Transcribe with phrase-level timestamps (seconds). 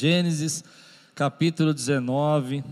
[0.00, 0.62] Gênesis,
[1.12, 2.62] capítulo 19.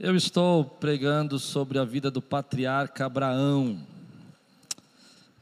[0.00, 3.78] Eu estou pregando sobre a vida do patriarca Abraão.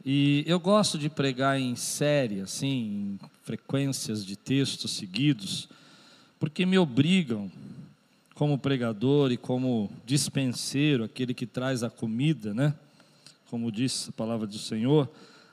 [0.04, 5.70] E eu gosto de pregar em série, assim, em frequências de textos seguidos,
[6.38, 7.50] porque me obrigam,
[8.34, 12.74] como pregador e como dispenseiro, aquele que traz a comida, né?
[13.48, 15.10] Como diz a palavra do Senhor,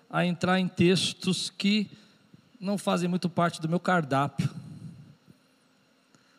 [0.10, 1.90] a entrar em textos que
[2.60, 4.67] não fazem muito parte do meu cardápio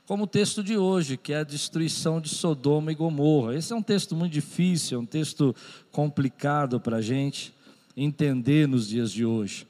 [0.09, 3.55] como o texto de hoje, que é a destruição de Sodoma e Gomorra.
[3.55, 5.55] Esse é um texto muito difícil, é um texto
[5.93, 7.53] complicado para a gente
[7.95, 9.67] entender nos dias de hoje.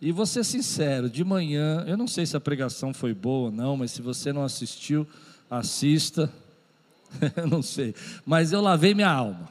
[0.00, 3.52] E vou ser sincero, de manhã, eu não sei se a pregação foi boa ou
[3.52, 5.06] não, mas se você não assistiu,
[5.50, 6.32] assista.
[7.36, 9.46] eu não sei, mas eu lavei minha alma.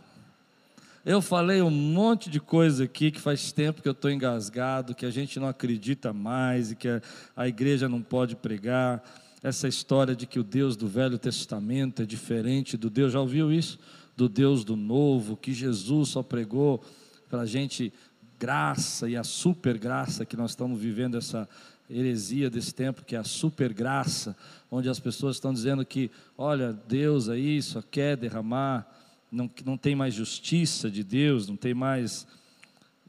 [1.05, 5.05] Eu falei um monte de coisa aqui que faz tempo que eu estou engasgado, que
[5.05, 6.99] a gente não acredita mais e que a,
[7.35, 9.03] a igreja não pode pregar
[9.43, 13.51] essa história de que o Deus do Velho Testamento é diferente do Deus, já ouviu
[13.51, 13.79] isso?
[14.15, 16.83] Do Deus do Novo, que Jesus só pregou
[17.29, 17.91] para a gente
[18.39, 21.47] graça e a super graça que nós estamos vivendo essa
[21.89, 24.35] heresia desse tempo, que é a super graça,
[24.69, 28.87] onde as pessoas estão dizendo que, olha, Deus aí só quer derramar,
[29.31, 32.27] não, não tem mais justiça de Deus, não tem mais.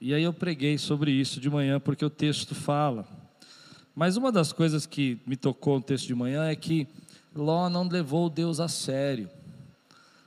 [0.01, 3.22] E aí eu preguei sobre isso de manhã, porque o texto fala.
[3.95, 6.89] Mas uma das coisas que me tocou no texto de manhã é que
[7.35, 9.29] Ló não levou Deus a sério.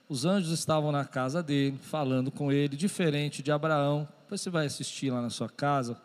[0.07, 4.07] Os anjos estavam na casa dele, falando com ele, diferente de Abraão.
[4.21, 5.97] Depois você vai assistir lá na sua casa,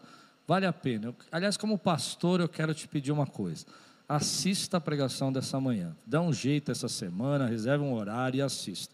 [0.46, 1.08] vale a pena.
[1.08, 3.66] Eu, aliás, como pastor, eu quero te pedir uma coisa.
[4.08, 5.94] Assista a pregação dessa manhã.
[6.06, 8.92] Dá um jeito essa semana, reserve um horário e assista.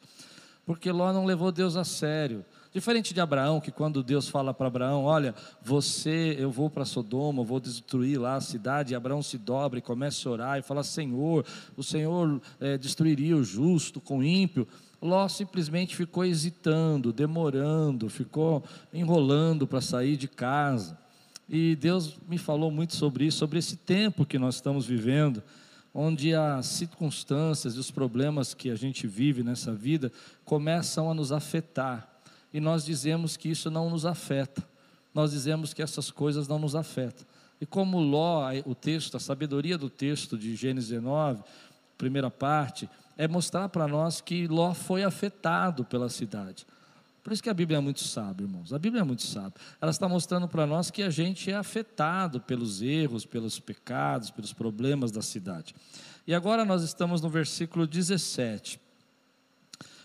[0.67, 2.45] Porque Ló não levou Deus a sério.
[2.73, 7.45] Diferente de Abraão, que quando Deus fala para Abraão: Olha, você, eu vou para Sodoma,
[7.45, 8.93] vou destruir lá a cidade.
[8.93, 13.37] E Abraão se dobra e começa a orar e fala: Senhor, o Senhor é, destruiria
[13.37, 14.67] o justo com o ímpio.
[15.01, 20.99] Ló simplesmente ficou hesitando, demorando, ficou enrolando para sair de casa.
[21.49, 25.43] E Deus me falou muito sobre isso, sobre esse tempo que nós estamos vivendo,
[25.99, 30.13] onde as circunstâncias e os problemas que a gente vive nessa vida
[30.45, 32.17] começam a nos afetar
[32.57, 34.67] e nós dizemos que isso não nos afeta.
[35.13, 37.27] Nós dizemos que essas coisas não nos afetam.
[37.61, 41.43] E como Ló, o texto, a sabedoria do texto de Gênesis 19,
[41.99, 46.67] primeira parte, é mostrar para nós que Ló foi afetado pela cidade.
[47.27, 48.73] Por isso que a Bíblia é muito sábia, irmãos.
[48.73, 49.55] A Bíblia é muito sábia.
[49.81, 54.53] Ela está mostrando para nós que a gente é afetado pelos erros, pelos pecados, pelos
[54.53, 55.75] problemas da cidade.
[56.25, 58.79] E agora nós estamos no versículo 17.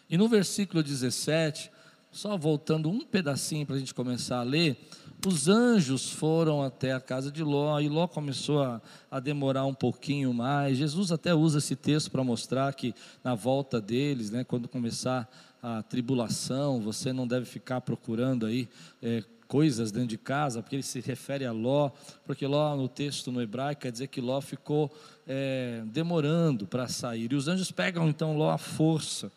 [0.09, 1.69] E no versículo 17,
[2.11, 4.89] só voltando um pedacinho para a gente começar a ler,
[5.23, 9.75] os anjos foram até a casa de Ló, e Ló começou a, a demorar um
[9.75, 10.75] pouquinho mais.
[10.75, 15.29] Jesus até usa esse texto para mostrar que na volta deles, né, quando começar
[15.61, 18.67] a tribulação, você não deve ficar procurando aí
[19.01, 21.91] é, coisas dentro de casa, porque ele se refere a Ló,
[22.25, 24.91] porque Ló no texto no hebraico quer dizer que Ló ficou
[25.27, 27.31] é, demorando para sair.
[27.31, 29.31] E os anjos pegam então Ló à força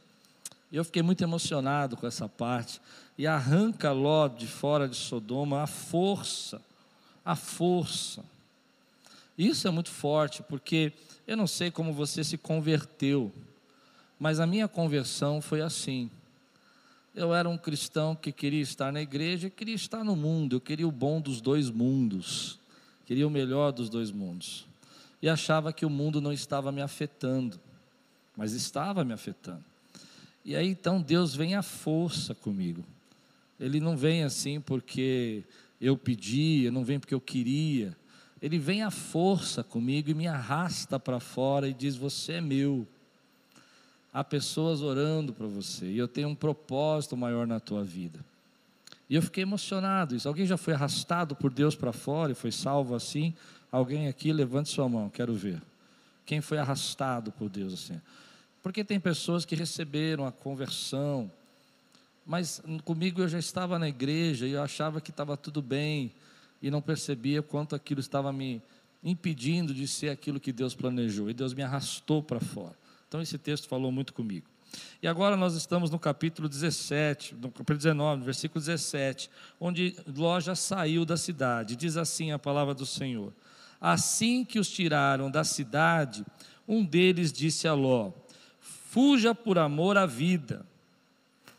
[0.75, 2.81] e eu fiquei muito emocionado com essa parte.
[3.17, 6.61] E arranca Ló de fora de Sodoma a força,
[7.25, 8.25] a força.
[9.39, 10.93] Isso é muito forte, porque
[11.29, 13.33] eu não sei como você se converteu,
[14.19, 16.11] mas a minha conversão foi assim.
[17.15, 20.61] Eu era um cristão que queria estar na igreja e queria estar no mundo, eu
[20.61, 22.59] queria o bom dos dois mundos,
[23.07, 24.67] queria o melhor dos dois mundos.
[25.23, 27.59] E achava que o mundo não estava me afetando,
[28.37, 29.65] mas estava me afetando.
[30.45, 32.85] E aí então Deus vem à força comigo.
[33.59, 35.45] Ele não vem assim porque
[35.81, 37.97] eu pedi, não vem porque eu queria.
[38.43, 42.87] Ele vem à força comigo e me arrasta para fora e diz: Você é meu.
[44.15, 48.25] Há pessoas orando para você e eu tenho um propósito maior na tua vida.
[49.11, 50.15] E eu fiquei emocionado.
[50.15, 50.29] Isso.
[50.29, 53.35] Alguém já foi arrastado por Deus para fora e foi salvo assim?
[53.73, 55.61] Alguém aqui, levante sua mão, quero ver.
[56.25, 58.01] Quem foi arrastado por Deus assim?
[58.63, 61.31] Porque tem pessoas que receberam a conversão,
[62.25, 66.13] mas comigo eu já estava na igreja e eu achava que estava tudo bem
[66.63, 68.63] e não percebia quanto aquilo estava me
[69.03, 72.84] impedindo de ser aquilo que Deus planejou e Deus me arrastou para fora.
[73.15, 74.45] Então esse texto falou muito comigo.
[75.01, 79.31] E agora nós estamos no capítulo 17, no capítulo 19, no versículo 17,
[79.61, 81.77] onde Ló já saiu da cidade.
[81.77, 83.33] Diz assim a palavra do Senhor:
[83.81, 86.27] Assim que os tiraram da cidade,
[86.67, 88.11] um deles disse a Ló:
[88.59, 90.67] Fuja por amor à vida.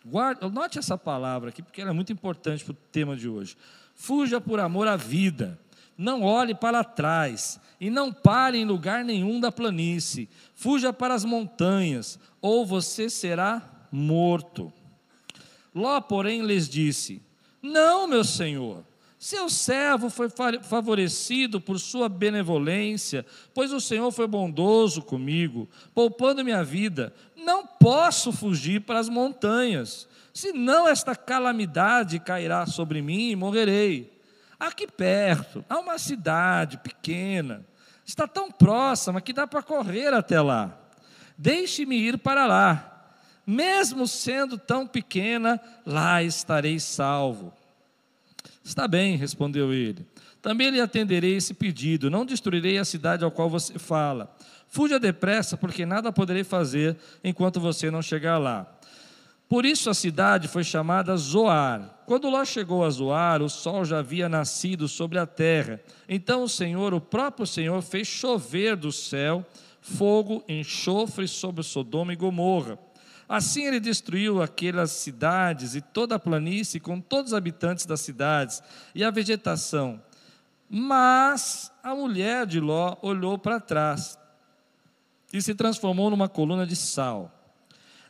[0.05, 3.55] Guarde, note essa palavra aqui, porque ela é muito importante para o tema de hoje.
[3.93, 5.57] Fuja por amor à vida.
[5.97, 10.29] Não olhe para trás e não pare em lugar nenhum da planície.
[10.53, 13.61] Fuja para as montanhas, ou você será
[13.91, 14.71] morto.
[15.73, 17.21] Ló, porém, lhes disse:
[17.61, 18.83] Não, meu senhor.
[19.17, 20.27] Seu servo foi
[20.61, 23.25] favorecido por sua benevolência,
[23.55, 27.11] pois o Senhor foi bondoso comigo, poupando minha vida.
[27.35, 34.14] Não posso fugir para as montanhas, senão esta calamidade cairá sobre mim e morrerei.
[34.59, 37.65] Aqui perto, há uma cidade pequena,
[38.05, 40.77] está tão próxima que dá para correr até lá.
[41.37, 42.91] Deixe-me ir para lá.
[43.45, 47.53] Mesmo sendo tão pequena, lá estarei salvo.
[48.63, 50.05] Está bem, respondeu ele.
[50.41, 52.09] Também lhe atenderei esse pedido.
[52.09, 54.35] Não destruirei a cidade ao qual você fala.
[54.67, 58.74] Fuja depressa, porque nada poderei fazer enquanto você não chegar lá.
[59.47, 62.01] Por isso a cidade foi chamada Zoar.
[62.05, 65.79] Quando Ló chegou a Zoar, o sol já havia nascido sobre a terra.
[66.09, 69.45] Então o Senhor, o próprio Senhor, fez chover do céu
[69.85, 72.79] fogo, enxofre sobre Sodoma e Gomorra.
[73.29, 78.61] Assim ele destruiu aquelas cidades e toda a planície, com todos os habitantes das cidades
[78.93, 80.01] e a vegetação.
[80.67, 84.17] Mas a mulher de Ló olhou para trás
[85.31, 87.31] e se transformou numa coluna de sal.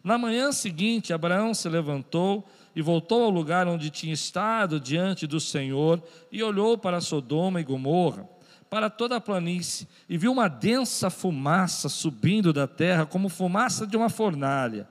[0.06, 5.40] Na manhã seguinte, Abraão se levantou e voltou ao lugar onde tinha estado diante do
[5.40, 6.00] Senhor
[6.32, 8.30] e olhou para Sodoma e Gomorra,
[8.70, 13.98] para toda a planície, e viu uma densa fumaça subindo da terra, como fumaça de
[13.98, 14.88] uma fornalha.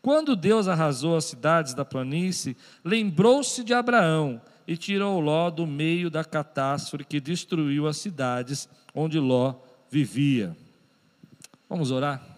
[0.00, 6.08] Quando Deus arrasou as cidades da planície, lembrou-se de Abraão e tirou Ló do meio
[6.08, 9.56] da catástrofe que destruiu as cidades onde Ló
[9.90, 10.56] vivia.
[11.68, 12.29] Vamos orar?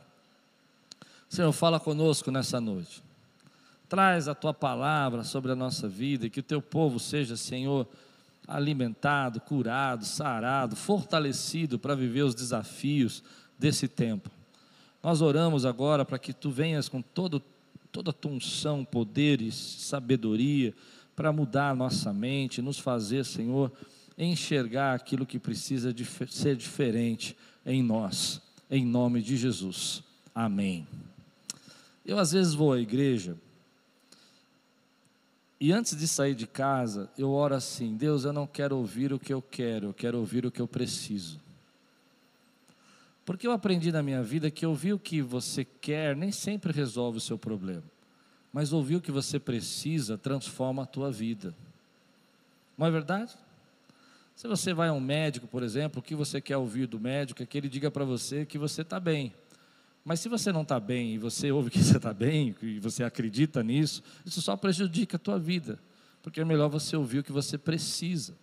[1.32, 3.02] Senhor, fala conosco nessa noite.
[3.88, 7.88] Traz a tua palavra sobre a nossa vida e que o teu povo seja, Senhor,
[8.46, 13.22] alimentado, curado, sarado, fortalecido para viver os desafios
[13.58, 14.30] desse tempo.
[15.02, 17.42] Nós oramos agora para que tu venhas com todo,
[17.90, 20.74] toda a tua unção, poderes, sabedoria,
[21.16, 23.72] para mudar a nossa mente, nos fazer, Senhor,
[24.18, 27.34] enxergar aquilo que precisa de ser diferente
[27.64, 28.38] em nós,
[28.70, 30.02] em nome de Jesus.
[30.34, 30.86] Amém.
[32.04, 33.36] Eu às vezes vou à igreja
[35.64, 39.18] e antes de sair de casa, eu oro assim: Deus, eu não quero ouvir o
[39.18, 41.40] que eu quero, eu quero ouvir o que eu preciso.
[43.24, 47.18] Porque eu aprendi na minha vida que ouvir o que você quer nem sempre resolve
[47.18, 47.84] o seu problema,
[48.52, 51.54] mas ouvir o que você precisa transforma a tua vida.
[52.76, 53.32] Não é verdade?
[54.34, 57.40] Se você vai a um médico, por exemplo, o que você quer ouvir do médico
[57.40, 59.32] é que ele diga para você que você está bem.
[60.04, 63.04] Mas se você não está bem e você ouve que você está bem e você
[63.04, 65.78] acredita nisso, isso só prejudica a tua vida,
[66.22, 68.34] porque é melhor você ouvir o que você precisa.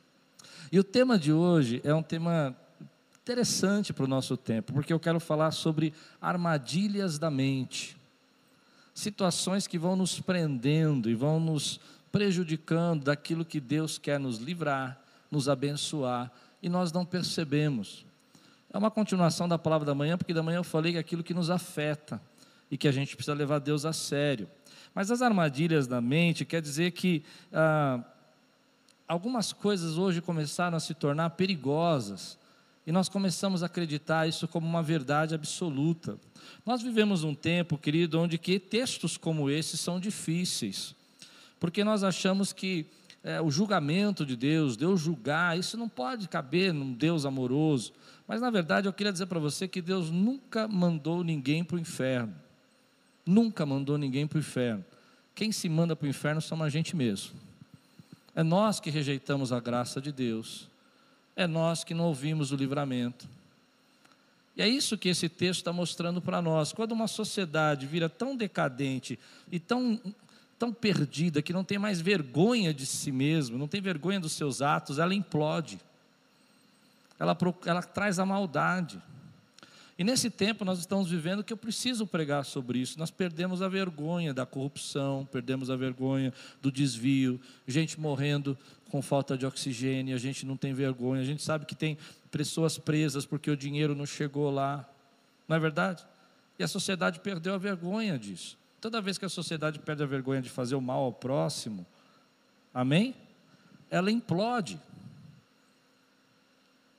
[0.71, 2.55] E o tema de hoje é um tema
[3.21, 7.97] interessante para o nosso tempo, porque eu quero falar sobre armadilhas da mente,
[8.93, 11.79] situações que vão nos prendendo e vão nos
[12.11, 18.05] prejudicando daquilo que Deus quer nos livrar, nos abençoar, e nós não percebemos.
[18.71, 21.33] É uma continuação da palavra da manhã, porque da manhã eu falei é aquilo que
[21.33, 22.21] nos afeta
[22.69, 24.47] e que a gente precisa levar Deus a sério.
[24.93, 28.03] Mas as armadilhas da mente quer dizer que ah,
[29.07, 32.37] algumas coisas hoje começaram a se tornar perigosas
[32.85, 36.17] e nós começamos a acreditar isso como uma verdade absoluta.
[36.65, 40.95] Nós vivemos um tempo, querido, onde que textos como esse são difíceis,
[41.59, 42.85] porque nós achamos que
[43.23, 47.93] é, o julgamento de Deus, Deus julgar, isso não pode caber num Deus amoroso.
[48.27, 51.79] Mas na verdade eu queria dizer para você que Deus nunca mandou ninguém para o
[51.79, 52.33] inferno.
[53.25, 54.85] Nunca mandou ninguém para o inferno.
[55.35, 57.31] Quem se manda para o inferno somos a gente mesmo.
[58.35, 60.67] É nós que rejeitamos a graça de Deus.
[61.35, 63.27] É nós que não ouvimos o livramento.
[64.55, 66.73] E é isso que esse texto está mostrando para nós.
[66.73, 69.17] Quando uma sociedade vira tão decadente
[69.49, 69.99] e tão,
[70.59, 74.61] tão perdida que não tem mais vergonha de si mesmo, não tem vergonha dos seus
[74.61, 75.79] atos, ela implode
[77.19, 79.01] ela, ela traz a maldade.
[79.97, 82.97] E nesse tempo nós estamos vivendo que eu preciso pregar sobre isso.
[82.97, 88.57] Nós perdemos a vergonha da corrupção, perdemos a vergonha do desvio, gente morrendo
[88.89, 91.97] com falta de oxigênio, a gente não tem vergonha, a gente sabe que tem
[92.31, 94.89] pessoas presas porque o dinheiro não chegou lá.
[95.47, 96.07] Não é verdade?
[96.57, 98.57] E a sociedade perdeu a vergonha disso.
[98.81, 101.85] Toda vez que a sociedade perde a vergonha de fazer o mal ao próximo,
[102.73, 103.15] amém?
[103.89, 104.79] Ela implode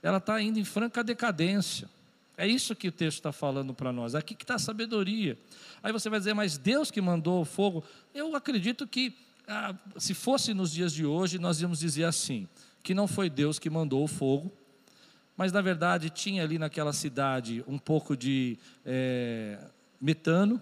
[0.03, 1.89] ela está indo em franca decadência.
[2.37, 4.15] É isso que o texto está falando para nós.
[4.15, 5.37] Aqui que está a sabedoria.
[5.83, 7.85] Aí você vai dizer, mas Deus que mandou o fogo.
[8.15, 9.15] Eu acredito que
[9.47, 12.49] ah, se fosse nos dias de hoje, nós íamos dizer assim:
[12.83, 14.51] que não foi Deus que mandou o fogo,
[15.37, 18.57] mas na verdade tinha ali naquela cidade um pouco de
[18.87, 19.59] é,
[20.01, 20.59] metano,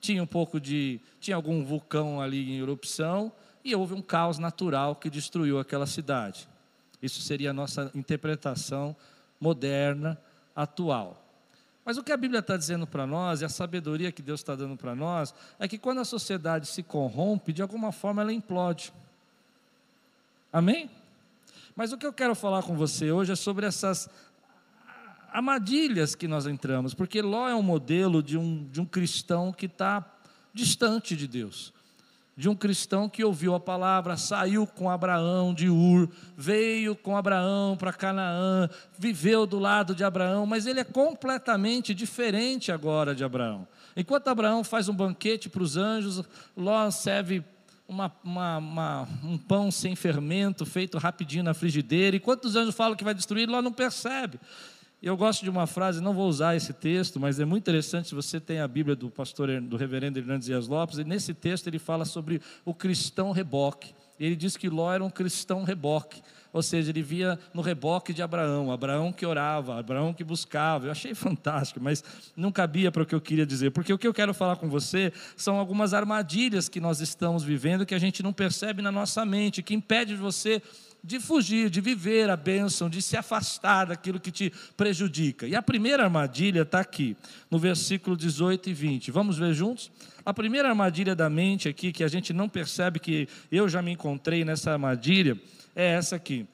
[0.00, 1.00] tinha um pouco de.
[1.20, 3.32] tinha algum vulcão ali em erupção,
[3.64, 6.48] e houve um caos natural que destruiu aquela cidade.
[7.02, 8.96] Isso seria a nossa interpretação
[9.40, 10.18] moderna,
[10.54, 11.22] atual.
[11.84, 14.54] Mas o que a Bíblia está dizendo para nós, e a sabedoria que Deus está
[14.54, 18.92] dando para nós, é que quando a sociedade se corrompe, de alguma forma ela implode.
[20.52, 20.90] Amém?
[21.74, 24.08] Mas o que eu quero falar com você hoje é sobre essas
[25.32, 29.66] armadilhas que nós entramos, porque Ló é um modelo de um, de um cristão que
[29.66, 30.04] está
[30.52, 31.72] distante de Deus
[32.40, 37.76] de um cristão que ouviu a palavra, saiu com Abraão de Ur, veio com Abraão
[37.76, 38.66] para Canaã,
[38.98, 43.68] viveu do lado de Abraão, mas ele é completamente diferente agora de Abraão.
[43.94, 46.22] Enquanto Abraão faz um banquete para os anjos,
[46.56, 47.44] Ló serve
[47.86, 52.74] uma, uma, uma, um pão sem fermento, feito rapidinho na frigideira, e quando os anjos
[52.74, 54.40] falam que vai destruir, Ló não percebe.
[55.02, 58.14] Eu gosto de uma frase, não vou usar esse texto, mas é muito interessante se
[58.14, 61.78] você tem a Bíblia do pastor, do reverendo Hernandes Dias Lopes, e nesse texto ele
[61.78, 63.94] fala sobre o cristão reboque.
[64.18, 66.20] Ele diz que Ló era um cristão reboque,
[66.52, 70.88] ou seja, ele via no reboque de Abraão, Abraão que orava, Abraão que buscava.
[70.88, 72.04] Eu achei fantástico, mas
[72.36, 74.68] não cabia para o que eu queria dizer, porque o que eu quero falar com
[74.68, 79.24] você são algumas armadilhas que nós estamos vivendo que a gente não percebe na nossa
[79.24, 80.60] mente, que impede você
[81.02, 85.46] de fugir, de viver a bênção, de se afastar daquilo que te prejudica.
[85.46, 87.16] E a primeira armadilha está aqui,
[87.50, 89.10] no versículo 18 e 20.
[89.10, 89.90] Vamos ver juntos?
[90.24, 93.92] A primeira armadilha da mente aqui, que a gente não percebe que eu já me
[93.92, 95.38] encontrei nessa armadilha,
[95.74, 96.46] é essa aqui.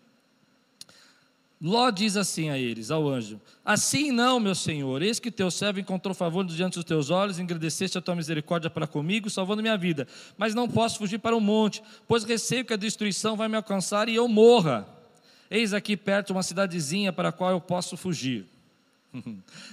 [1.60, 5.80] Ló diz assim a eles, ao anjo: Assim não, meu senhor, eis que teu servo
[5.80, 10.06] encontrou favor diante dos teus olhos, engrandeceste a tua misericórdia para comigo, salvando minha vida.
[10.36, 14.08] Mas não posso fugir para o monte, pois receio que a destruição vai me alcançar
[14.08, 14.86] e eu morra.
[15.50, 18.44] Eis aqui perto uma cidadezinha para a qual eu posso fugir.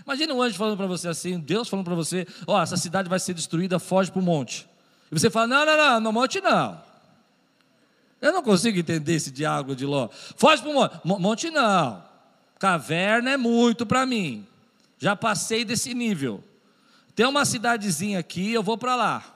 [0.06, 3.10] Imagina um anjo falando para você assim, Deus falando para você: Ó, oh, essa cidade
[3.10, 4.66] vai ser destruída, foge para o monte.
[5.12, 6.93] E você fala: Não, não, não, no monte não.
[8.24, 10.08] Eu não consigo entender esse diálogo de Ló.
[10.38, 11.00] Foge para o monte.
[11.03, 12.01] Monte não.
[12.58, 14.48] Caverna é muito para mim.
[14.98, 16.42] Já passei desse nível.
[17.13, 19.34] Tem uma cidadezinha aqui, eu vou para lá.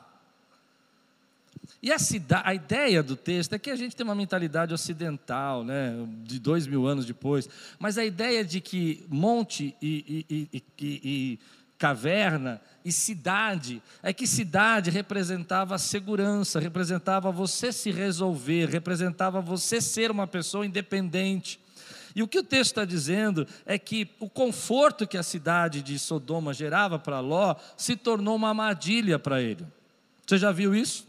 [1.83, 5.65] E a, cidade, a ideia do texto é que a gente tem uma mentalidade ocidental,
[5.65, 10.63] né, de dois mil anos depois, mas a ideia de que monte e, e, e,
[10.81, 11.39] e
[11.77, 20.09] caverna e cidade, é que cidade representava segurança, representava você se resolver, representava você ser
[20.09, 21.59] uma pessoa independente.
[22.15, 25.99] E o que o texto está dizendo é que o conforto que a cidade de
[25.99, 29.65] Sodoma gerava para Ló se tornou uma armadilha para ele.
[30.25, 31.05] Você já viu isso?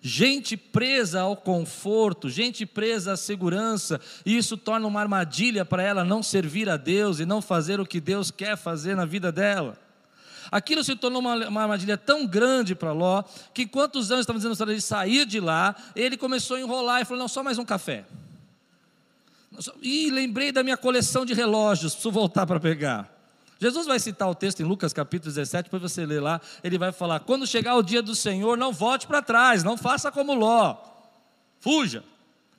[0.00, 6.04] Gente presa ao conforto, gente presa à segurança, e isso torna uma armadilha para ela
[6.04, 9.78] não servir a Deus e não fazer o que Deus quer fazer na vida dela.
[10.50, 14.38] Aquilo se tornou uma, uma armadilha tão grande para Ló, que enquanto os anjos estavam
[14.38, 17.58] dizendo para ele sair de lá, ele começou a enrolar e falou: Não, só mais
[17.58, 18.04] um café.
[19.80, 23.13] E lembrei da minha coleção de relógios, preciso voltar para pegar.
[23.64, 26.92] Jesus vai citar o texto em Lucas capítulo 17, depois você lê lá, ele vai
[26.92, 30.76] falar: quando chegar o dia do Senhor, não volte para trás, não faça como Ló,
[31.60, 32.04] fuja.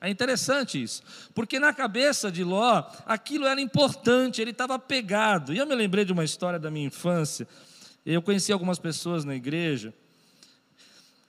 [0.00, 5.54] É interessante isso, porque na cabeça de Ló, aquilo era importante, ele estava pegado.
[5.54, 7.46] E eu me lembrei de uma história da minha infância.
[8.04, 9.94] Eu conheci algumas pessoas na igreja,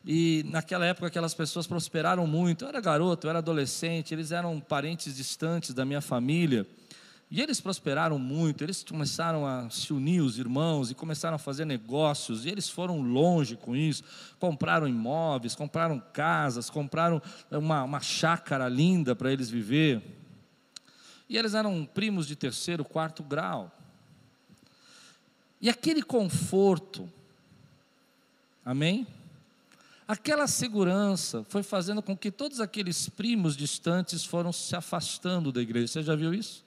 [0.03, 2.65] e naquela época aquelas pessoas prosperaram muito.
[2.65, 6.65] Eu era garoto, eu era adolescente, eles eram parentes distantes da minha família.
[7.29, 11.65] E eles prosperaram muito, eles começaram a se unir os irmãos e começaram a fazer
[11.65, 14.01] negócios, e eles foram longe com isso.
[14.39, 20.01] Compraram imóveis, compraram casas, compraram uma, uma chácara linda para eles viver.
[21.27, 23.69] E eles eram primos de terceiro, quarto grau.
[25.59, 27.11] E aquele conforto,
[28.63, 29.05] amém?
[30.07, 35.87] Aquela segurança foi fazendo com que todos aqueles primos distantes foram se afastando da igreja.
[35.87, 36.65] Você já viu isso?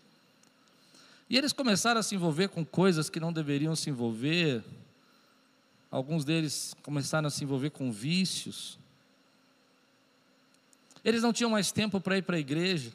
[1.31, 4.65] E eles começaram a se envolver com coisas que não deveriam se envolver.
[5.89, 8.77] Alguns deles começaram a se envolver com vícios.
[11.05, 12.93] Eles não tinham mais tempo para ir para a igreja,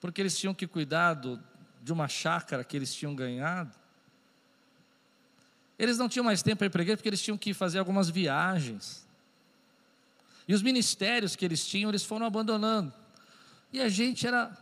[0.00, 1.42] porque eles tinham que cuidar do,
[1.82, 3.74] de uma chácara que eles tinham ganhado.
[5.76, 7.80] Eles não tinham mais tempo para ir para a igreja, porque eles tinham que fazer
[7.80, 9.04] algumas viagens.
[10.46, 12.92] E os ministérios que eles tinham, eles foram abandonando.
[13.72, 14.56] E a gente era,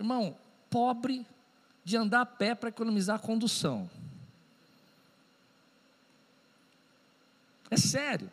[0.00, 0.36] irmão,
[0.70, 1.26] pobre
[1.84, 3.88] de andar a pé para economizar a condução.
[7.70, 8.30] É sério.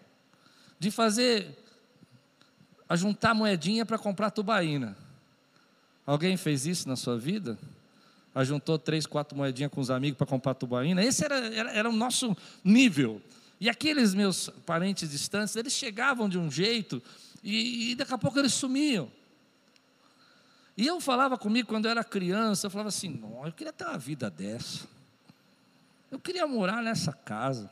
[0.80, 1.48] de fazer,
[2.90, 4.98] a juntar moedinha para comprar tubaína.
[6.06, 7.58] Alguém fez isso na sua vida?
[8.34, 11.04] Ajuntou três, quatro moedinhas com os amigos para comprar tubaína?
[11.04, 13.22] Esse era, era, era o nosso nível.
[13.60, 17.02] E aqueles meus parentes distantes, eles chegavam de um jeito
[17.44, 19.12] e, e daqui a pouco eles sumiam.
[20.78, 23.86] E eu falava comigo quando eu era criança, eu falava assim, não, eu queria ter
[23.86, 24.88] uma vida dessa.
[26.10, 27.72] Eu queria morar nessa casa.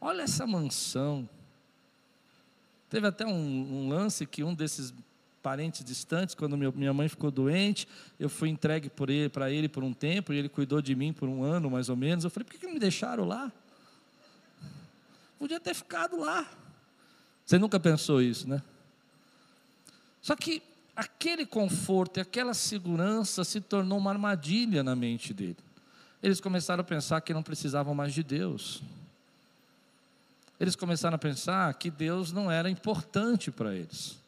[0.00, 1.28] Olha essa mansão.
[2.88, 4.92] Teve até um, um lance que um desses
[5.42, 9.82] parentes distantes, quando meu, minha mãe ficou doente, eu fui entregue para ele, ele por
[9.82, 12.24] um tempo, e ele cuidou de mim por um ano, mais ou menos.
[12.24, 13.50] Eu falei, por que, que me deixaram lá?
[15.38, 16.46] Podia ter ficado lá.
[17.46, 18.62] Você nunca pensou isso, né?
[20.20, 20.62] Só que
[21.00, 25.56] aquele conforto e aquela segurança se tornou uma armadilha na mente dele.
[26.22, 28.82] Eles começaram a pensar que não precisavam mais de Deus.
[30.58, 34.18] Eles começaram a pensar que Deus não era importante para eles.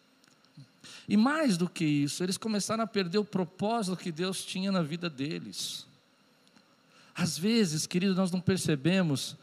[1.07, 4.83] E mais do que isso, eles começaram a perder o propósito que Deus tinha na
[4.83, 5.87] vida deles.
[7.15, 9.37] Às vezes, querido, nós não percebemos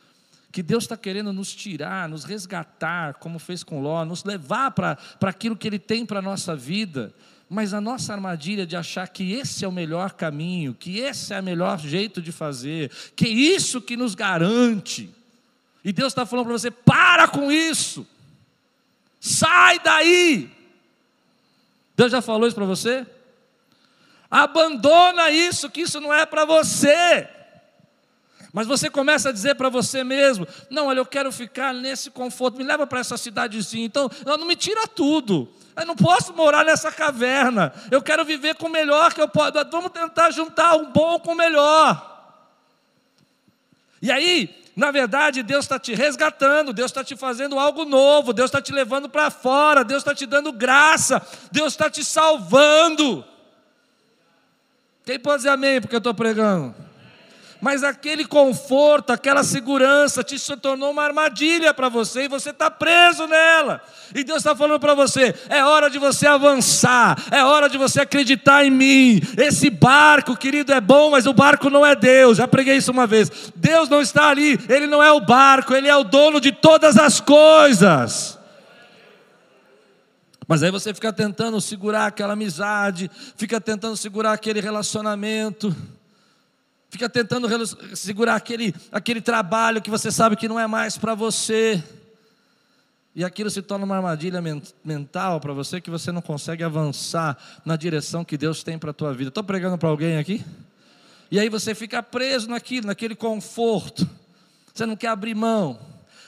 [0.51, 4.97] que Deus está querendo nos tirar, nos resgatar, como fez com Ló, nos levar para
[5.21, 7.13] aquilo que Ele tem para a nossa vida,
[7.47, 11.39] mas a nossa armadilha de achar que esse é o melhor caminho, que esse é
[11.39, 15.13] o melhor jeito de fazer, que é isso que nos garante.
[15.83, 18.05] E Deus está falando para você: para com isso,
[19.19, 20.51] sai daí.
[21.95, 23.05] Deus já falou isso para você?
[24.31, 27.27] Abandona isso, que isso não é para você.
[28.51, 32.57] Mas você começa a dizer para você mesmo: não, olha, eu quero ficar nesse conforto,
[32.57, 35.47] me leva para essa cidadezinha, então não me tira tudo.
[35.75, 37.73] Eu não posso morar nessa caverna.
[37.89, 39.53] Eu quero viver com o melhor que eu posso.
[39.71, 42.05] Vamos tentar juntar o bom com o melhor.
[44.01, 48.49] E aí, na verdade, Deus está te resgatando, Deus está te fazendo algo novo, Deus
[48.49, 53.23] está te levando para fora, Deus está te dando graça, Deus está te salvando.
[55.05, 56.88] Quem pode dizer amém porque eu estou pregando?
[57.61, 62.71] Mas aquele conforto, aquela segurança te se tornou uma armadilha para você e você está
[62.71, 63.81] preso nela.
[64.15, 68.01] E Deus está falando para você: é hora de você avançar, é hora de você
[68.01, 69.21] acreditar em mim.
[69.37, 72.37] Esse barco, querido, é bom, mas o barco não é Deus.
[72.37, 73.51] Já preguei isso uma vez.
[73.55, 76.97] Deus não está ali, Ele não é o barco, Ele é o dono de todas
[76.97, 78.39] as coisas.
[80.47, 85.75] Mas aí você fica tentando segurar aquela amizade, fica tentando segurar aquele relacionamento
[86.89, 87.47] fica tentando
[87.95, 91.81] segurar aquele, aquele trabalho que você sabe que não é mais para você.
[93.15, 94.41] E aquilo se torna uma armadilha
[94.83, 98.93] mental para você que você não consegue avançar na direção que Deus tem para a
[98.93, 99.29] tua vida.
[99.29, 100.43] Estou pregando para alguém aqui?
[101.31, 104.07] E aí você fica preso naquilo, naquele conforto.
[104.73, 105.79] Você não quer abrir mão.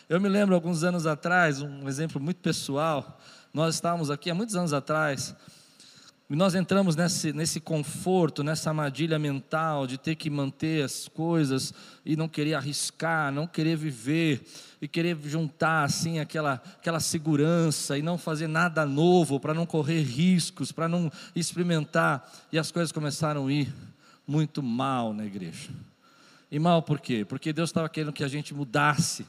[0.10, 3.19] Eu me lembro alguns anos atrás, um exemplo muito pessoal.
[3.54, 5.36] Nós estávamos aqui há muitos anos atrás
[6.32, 11.74] e nós entramos nesse, nesse conforto, nessa armadilha mental de ter que manter as coisas
[12.06, 14.41] e não querer arriscar, não querer viver
[14.82, 20.04] e querer juntar assim aquela, aquela segurança e não fazer nada novo para não correr
[20.04, 22.26] riscos, para não experimentar.
[22.50, 23.74] E as coisas começaram a ir
[24.26, 25.70] muito mal na igreja.
[26.50, 27.26] E mal por quê?
[27.26, 29.26] Porque Deus estava querendo que a gente mudasse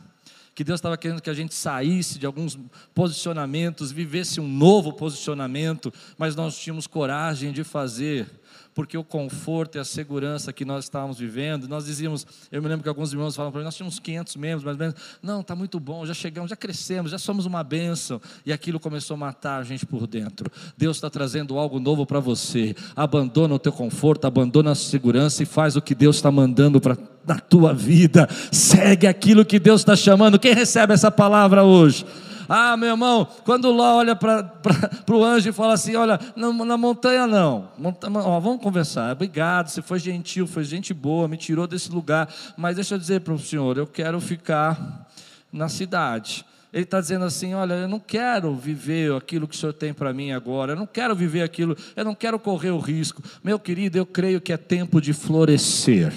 [0.55, 2.59] que Deus estava querendo que a gente saísse de alguns
[2.95, 8.29] posicionamentos, vivesse um novo posicionamento, mas nós tínhamos coragem de fazer
[8.75, 12.83] porque o conforto e a segurança que nós estávamos vivendo, nós dizíamos, eu me lembro
[12.83, 15.55] que alguns irmãos falavam para mim, nós tínhamos 500 membros, mais ou menos, não, está
[15.55, 19.61] muito bom, já chegamos, já crescemos, já somos uma bênção, e aquilo começou a matar
[19.61, 20.51] a gente por dentro.
[20.77, 25.47] Deus está trazendo algo novo para você, abandona o teu conforto, abandona a segurança e
[25.47, 29.95] faz o que Deus está mandando para na tua vida, segue aquilo que Deus está
[29.95, 30.41] chamando.
[30.41, 32.05] Quem recebe essa palavra hoje?
[32.49, 34.53] Ah, meu irmão, quando Ló olha para
[35.11, 37.69] o anjo e fala assim: Olha, na, na montanha não,
[38.25, 39.13] ó, vamos conversar.
[39.13, 43.21] Obrigado, você foi gentil, foi gente boa, me tirou desse lugar, mas deixa eu dizer
[43.21, 45.07] para o senhor: eu quero ficar
[45.53, 46.45] na cidade.
[46.73, 50.13] Ele está dizendo assim: Olha, eu não quero viver aquilo que o Senhor tem para
[50.13, 53.23] mim agora, eu não quero viver aquilo, eu não quero correr o risco.
[53.45, 56.13] Meu querido, eu creio que é tempo de florescer,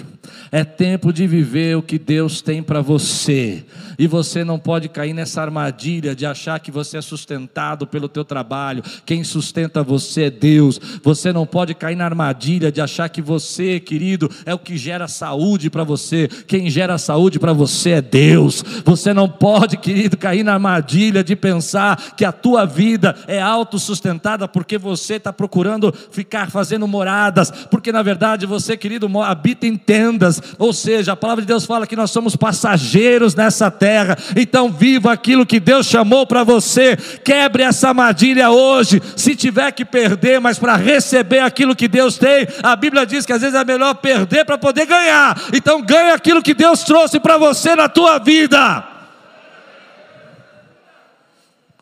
[0.50, 3.64] é tempo de viver o que Deus tem para você
[3.98, 8.24] e você não pode cair nessa armadilha de achar que você é sustentado pelo teu
[8.24, 8.82] trabalho.
[9.04, 10.80] Quem sustenta você é Deus.
[11.02, 15.08] Você não pode cair na armadilha de achar que você, querido, é o que gera
[15.08, 16.28] saúde para você.
[16.46, 18.62] Quem gera saúde para você é Deus.
[18.84, 24.46] Você não pode, querido, cair na armadilha de pensar que a tua vida é autossustentada
[24.46, 30.15] porque você está procurando ficar fazendo moradas, porque na verdade você, querido, habita em tendas
[30.58, 34.16] Ou seja, a palavra de Deus fala que nós somos passageiros nessa terra.
[34.36, 36.96] Então, viva aquilo que Deus chamou para você.
[36.96, 39.02] Quebre essa armadilha hoje.
[39.16, 43.32] Se tiver que perder, mas para receber aquilo que Deus tem, a Bíblia diz que
[43.32, 45.40] às vezes é melhor perder para poder ganhar.
[45.52, 48.84] Então, ganhe aquilo que Deus trouxe para você na tua vida.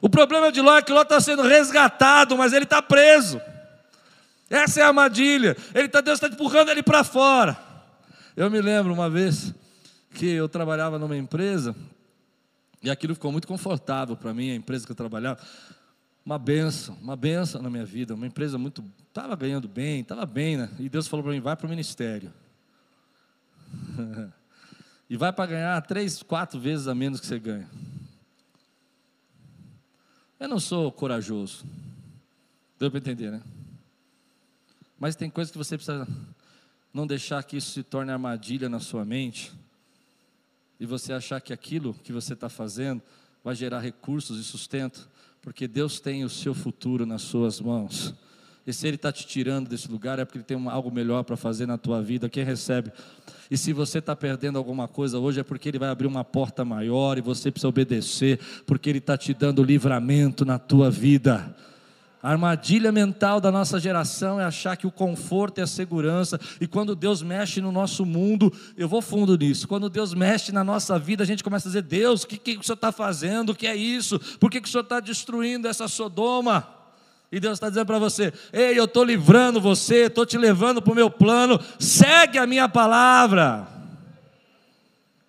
[0.00, 3.40] O problema de Ló é que Ló está sendo resgatado, mas ele está preso.
[4.50, 5.56] Essa é a armadilha.
[5.74, 7.56] Ele tá, Deus está empurrando ele para fora.
[8.36, 9.54] Eu me lembro uma vez
[10.10, 11.74] que eu trabalhava numa empresa
[12.82, 15.40] e aquilo ficou muito confortável para mim, a empresa que eu trabalhava.
[16.26, 18.82] Uma benção, uma benção na minha vida, uma empresa muito.
[19.08, 20.68] Estava ganhando bem, estava bem, né?
[20.80, 22.32] E Deus falou para mim: vai para o ministério.
[25.08, 27.70] e vai para ganhar três, quatro vezes a menos que você ganha.
[30.40, 31.64] Eu não sou corajoso.
[32.80, 33.42] Deu para entender, né?
[34.98, 36.08] Mas tem coisas que você precisa
[36.94, 39.52] não deixar que isso se torne armadilha na sua mente
[40.78, 43.02] e você achar que aquilo que você está fazendo
[43.42, 45.08] vai gerar recursos e sustento,
[45.42, 48.14] porque Deus tem o seu futuro nas suas mãos.
[48.66, 51.36] E se Ele está te tirando desse lugar, é porque Ele tem algo melhor para
[51.36, 52.30] fazer na tua vida.
[52.30, 52.90] Quem recebe?
[53.50, 56.64] E se você está perdendo alguma coisa hoje, é porque Ele vai abrir uma porta
[56.64, 61.54] maior e você precisa obedecer, porque Ele está te dando livramento na tua vida.
[62.24, 66.66] A armadilha mental da nossa geração é achar que o conforto é a segurança, e
[66.66, 69.68] quando Deus mexe no nosso mundo, eu vou fundo nisso.
[69.68, 72.56] Quando Deus mexe na nossa vida, a gente começa a dizer: Deus, o que, que
[72.56, 73.50] o Senhor está fazendo?
[73.50, 74.18] O que é isso?
[74.40, 76.66] Por que, que o Senhor está destruindo essa Sodoma?
[77.30, 80.94] E Deus está dizendo para você: Ei, eu estou livrando você, estou te levando para
[80.94, 83.73] o meu plano, segue a minha palavra.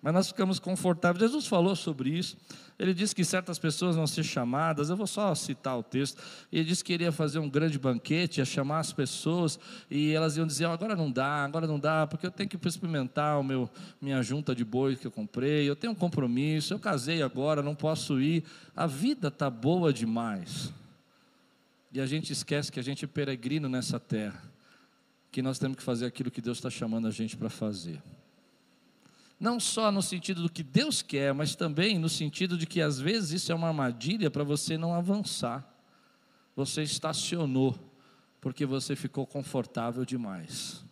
[0.06, 1.20] Mas nós ficamos confortáveis.
[1.20, 2.36] Jesus falou sobre isso.
[2.78, 6.22] Ele disse que certas pessoas vão ser chamadas, eu vou só citar o texto.
[6.52, 9.58] Ele disse que iria fazer um grande banquete, ia chamar as pessoas,
[9.90, 13.40] e elas iam dizer: agora não dá, agora não dá, porque eu tenho que experimentar
[13.40, 13.68] o meu,
[14.00, 17.74] minha junta de boi que eu comprei, eu tenho um compromisso, eu casei agora, não
[17.74, 18.44] posso ir.
[18.76, 20.72] A vida está boa demais.
[21.92, 24.40] E a gente esquece que a gente é peregrino nessa terra,
[25.32, 28.00] que nós temos que fazer aquilo que Deus está chamando a gente para fazer.
[29.38, 32.98] Não só no sentido do que Deus quer, mas também no sentido de que às
[32.98, 35.64] vezes isso é uma armadilha para você não avançar.
[36.54, 37.78] Você estacionou
[38.40, 40.84] porque você ficou confortável demais.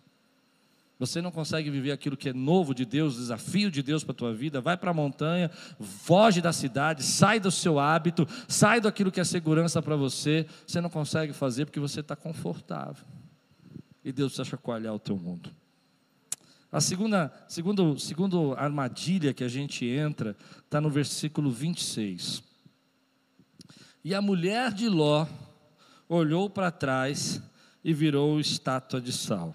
[0.99, 4.17] Você não consegue viver aquilo que é novo de Deus, desafio de Deus para a
[4.17, 9.11] tua vida, vai para a montanha, foge da cidade, sai do seu hábito, sai daquilo
[9.11, 10.47] que é segurança para você.
[10.67, 13.05] Você não consegue fazer porque você está confortável.
[14.05, 15.51] E Deus precisa chacoalhar o teu mundo.
[16.75, 22.43] A segunda, segundo, segundo armadilha que a gente entra está no versículo 26.
[24.03, 25.25] E a mulher de Ló
[26.09, 27.41] olhou para trás
[27.85, 29.55] e virou estátua de sal.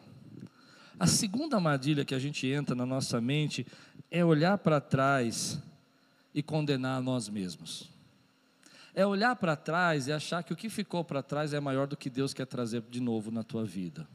[0.97, 3.67] A segunda armadilha que a gente entra na nossa mente
[4.10, 5.62] é olhar para trás
[6.34, 7.89] e condenar a nós mesmos.
[8.95, 11.97] É olhar para trás e achar que o que ficou para trás é maior do
[11.97, 14.08] que Deus quer trazer de novo na tua vida.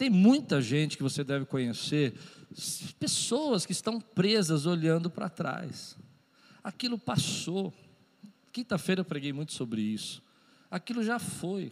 [0.00, 2.14] Tem muita gente que você deve conhecer,
[2.98, 5.94] pessoas que estão presas olhando para trás.
[6.64, 7.70] Aquilo passou.
[8.50, 10.22] Quinta-feira eu preguei muito sobre isso.
[10.70, 11.70] Aquilo já foi.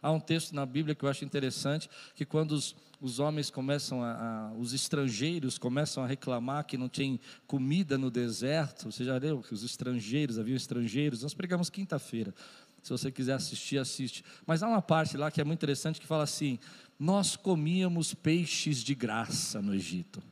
[0.00, 4.02] Há um texto na Bíblia que eu acho interessante, que quando os, os homens começam
[4.02, 9.18] a, a, os estrangeiros começam a reclamar que não tem comida no deserto, você já
[9.18, 12.34] leu que os estrangeiros, haviam estrangeiros, nós pregamos quinta-feira,
[12.82, 14.24] se você quiser assistir, assiste.
[14.46, 16.58] Mas há uma parte lá que é muito interessante que fala assim:
[16.98, 20.22] nós comíamos peixes de graça no Egito.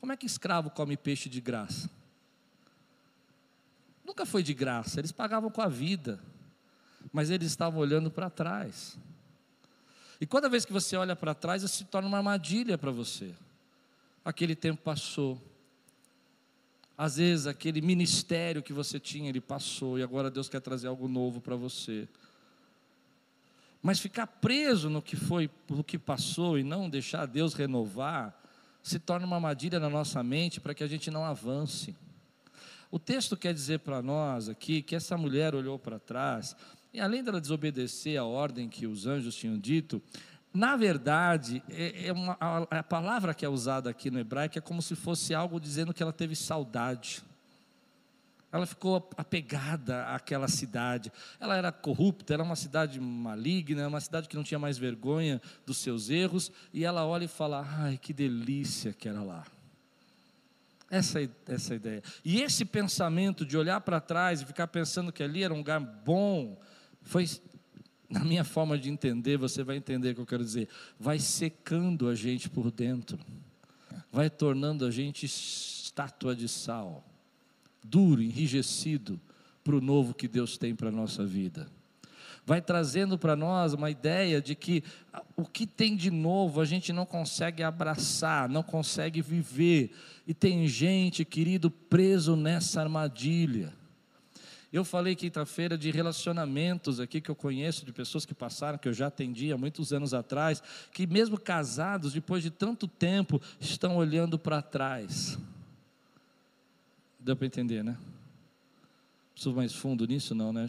[0.00, 1.90] Como é que escravo come peixe de graça?
[4.04, 6.18] Nunca foi de graça, eles pagavam com a vida,
[7.12, 8.98] mas eles estavam olhando para trás.
[10.20, 13.34] E toda vez que você olha para trás, isso se torna uma armadilha para você.
[14.24, 15.40] Aquele tempo passou.
[16.96, 21.08] Às vezes aquele ministério que você tinha, ele passou e agora Deus quer trazer algo
[21.08, 22.08] novo para você.
[23.82, 28.38] Mas ficar preso no que foi, no que passou e não deixar Deus renovar,
[28.82, 31.96] se torna uma armadilha na nossa mente para que a gente não avance.
[32.90, 36.56] O texto quer dizer para nós aqui que essa mulher olhou para trás
[36.92, 40.02] e além dela desobedecer a ordem que os anjos tinham dito,
[40.52, 44.60] na verdade, é, é uma, a, a palavra que é usada aqui no hebraico é
[44.60, 47.22] como se fosse algo dizendo que ela teve saudade.
[48.52, 51.12] Ela ficou apegada àquela cidade.
[51.38, 55.78] Ela era corrupta, era uma cidade maligna, uma cidade que não tinha mais vergonha dos
[55.78, 56.50] seus erros.
[56.72, 59.46] E ela olha e fala: ai, que delícia que era lá.
[60.90, 62.02] Essa, essa ideia.
[62.24, 65.78] E esse pensamento de olhar para trás e ficar pensando que ali era um lugar
[65.78, 66.60] bom,
[67.02, 67.28] foi,
[68.08, 72.08] na minha forma de entender, você vai entender o que eu quero dizer, vai secando
[72.08, 73.16] a gente por dentro.
[74.10, 77.04] vai tornando a gente estátua de sal,
[77.82, 79.20] duro, enrijecido
[79.62, 81.68] para o novo que Deus tem para a nossa vida.
[82.46, 84.82] Vai trazendo para nós uma ideia de que
[85.36, 89.94] o que tem de novo a gente não consegue abraçar, não consegue viver.
[90.26, 93.72] E tem gente, querido, preso nessa armadilha.
[94.72, 98.92] Eu falei quinta-feira de relacionamentos aqui que eu conheço, de pessoas que passaram, que eu
[98.92, 100.62] já atendi há muitos anos atrás,
[100.92, 105.36] que mesmo casados, depois de tanto tempo, estão olhando para trás.
[107.20, 107.96] Deu para entender, né?
[109.34, 110.68] Preciso mais fundo nisso, não, né?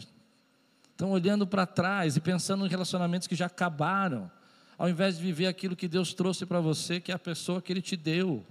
[0.90, 4.30] Estão olhando para trás e pensando em relacionamentos que já acabaram,
[4.78, 7.72] ao invés de viver aquilo que Deus trouxe para você, que é a pessoa que
[7.72, 8.44] Ele te deu.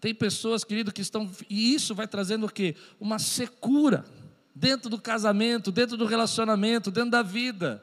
[0.00, 1.30] Tem pessoas, querido, que estão.
[1.48, 2.76] E isso vai trazendo o quê?
[3.00, 4.04] Uma secura
[4.54, 7.82] dentro do casamento, dentro do relacionamento, dentro da vida.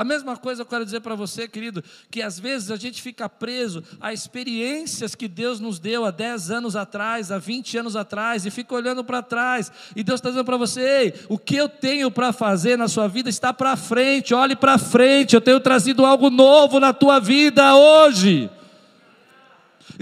[0.00, 3.28] A mesma coisa eu quero dizer para você, querido, que às vezes a gente fica
[3.28, 8.46] preso a experiências que Deus nos deu há 10 anos atrás, há 20 anos atrás,
[8.46, 11.68] e fica olhando para trás, e Deus está dizendo para você: ei, o que eu
[11.68, 16.06] tenho para fazer na sua vida está para frente, olhe para frente, eu tenho trazido
[16.06, 18.48] algo novo na tua vida hoje.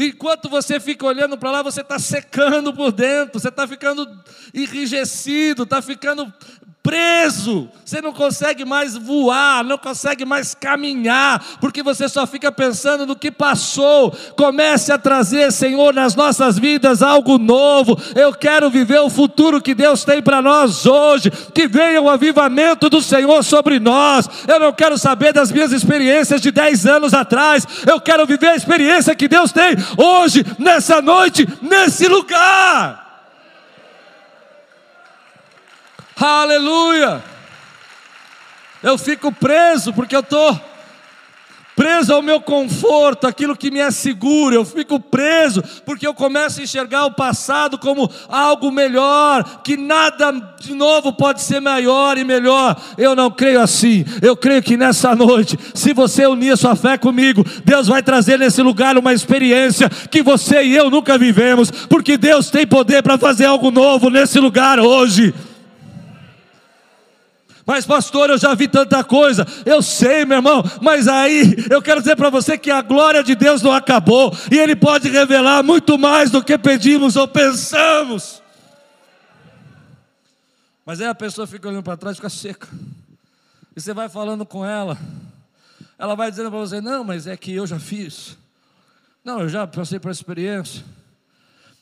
[0.00, 4.08] Enquanto você fica olhando para lá, você está secando por dentro, você está ficando
[4.54, 6.32] enrijecido, está ficando
[6.88, 13.04] preso, você não consegue mais voar, não consegue mais caminhar, porque você só fica pensando
[13.04, 14.10] no que passou.
[14.34, 18.00] Comece a trazer, Senhor, nas nossas vidas algo novo.
[18.16, 22.88] Eu quero viver o futuro que Deus tem para nós hoje, que venha o avivamento
[22.88, 24.26] do Senhor sobre nós.
[24.48, 28.56] Eu não quero saber das minhas experiências de 10 anos atrás, eu quero viver a
[28.56, 33.07] experiência que Deus tem hoje, nessa noite, nesse lugar.
[36.20, 37.22] Aleluia!
[38.82, 40.60] Eu fico preso porque eu estou
[41.76, 46.58] preso ao meu conforto, aquilo que me é seguro, eu fico preso porque eu começo
[46.58, 52.24] a enxergar o passado como algo melhor, que nada de novo pode ser maior e
[52.24, 52.76] melhor.
[52.96, 54.04] Eu não creio assim.
[54.20, 58.40] Eu creio que nessa noite, se você unir a sua fé comigo, Deus vai trazer
[58.40, 63.16] nesse lugar uma experiência que você e eu nunca vivemos, porque Deus tem poder para
[63.16, 65.32] fazer algo novo nesse lugar hoje.
[67.68, 69.46] Mas, pastor, eu já vi tanta coisa.
[69.66, 73.34] Eu sei, meu irmão, mas aí eu quero dizer para você que a glória de
[73.34, 78.42] Deus não acabou e Ele pode revelar muito mais do que pedimos ou pensamos.
[80.86, 82.66] Mas aí a pessoa fica olhando para trás e fica seca.
[83.76, 84.96] E você vai falando com ela,
[85.98, 88.38] ela vai dizendo para você: Não, mas é que eu já fiz.
[89.22, 90.82] Não, eu já passei por experiência.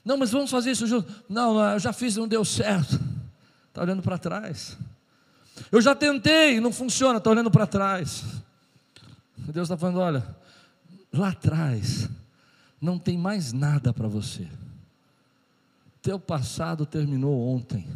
[0.05, 1.09] Não, mas vamos fazer isso junto.
[1.29, 2.99] Não, eu já fiz e não deu certo.
[3.69, 4.77] Está olhando para trás.
[5.71, 8.25] Eu já tentei, não funciona, está olhando para trás.
[9.37, 10.37] Deus está falando: olha,
[11.13, 12.09] lá atrás
[12.81, 14.47] não tem mais nada para você.
[16.03, 17.87] Teu passado terminou ontem.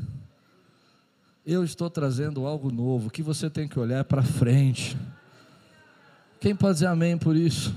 [1.46, 4.96] Eu estou trazendo algo novo que você tem que olhar para frente.
[6.40, 7.74] Quem pode dizer amém por isso?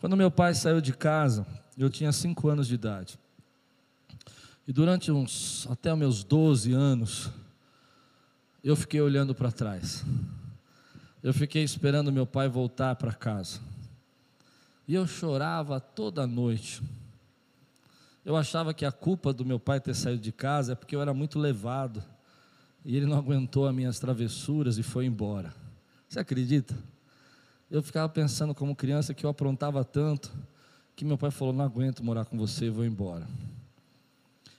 [0.00, 1.46] Quando meu pai saiu de casa,
[1.78, 3.18] eu tinha cinco anos de idade.
[4.66, 7.30] E durante uns, até meus 12 anos,
[8.64, 10.02] eu fiquei olhando para trás.
[11.22, 13.60] Eu fiquei esperando meu pai voltar para casa.
[14.88, 16.82] E eu chorava toda noite.
[18.24, 21.02] Eu achava que a culpa do meu pai ter saído de casa é porque eu
[21.02, 22.02] era muito levado.
[22.84, 25.54] E ele não aguentou as minhas travessuras e foi embora.
[26.08, 26.74] Você acredita?
[27.70, 30.32] Eu ficava pensando como criança que eu aprontava tanto
[30.96, 33.26] que meu pai falou: Não aguento morar com você, vou embora.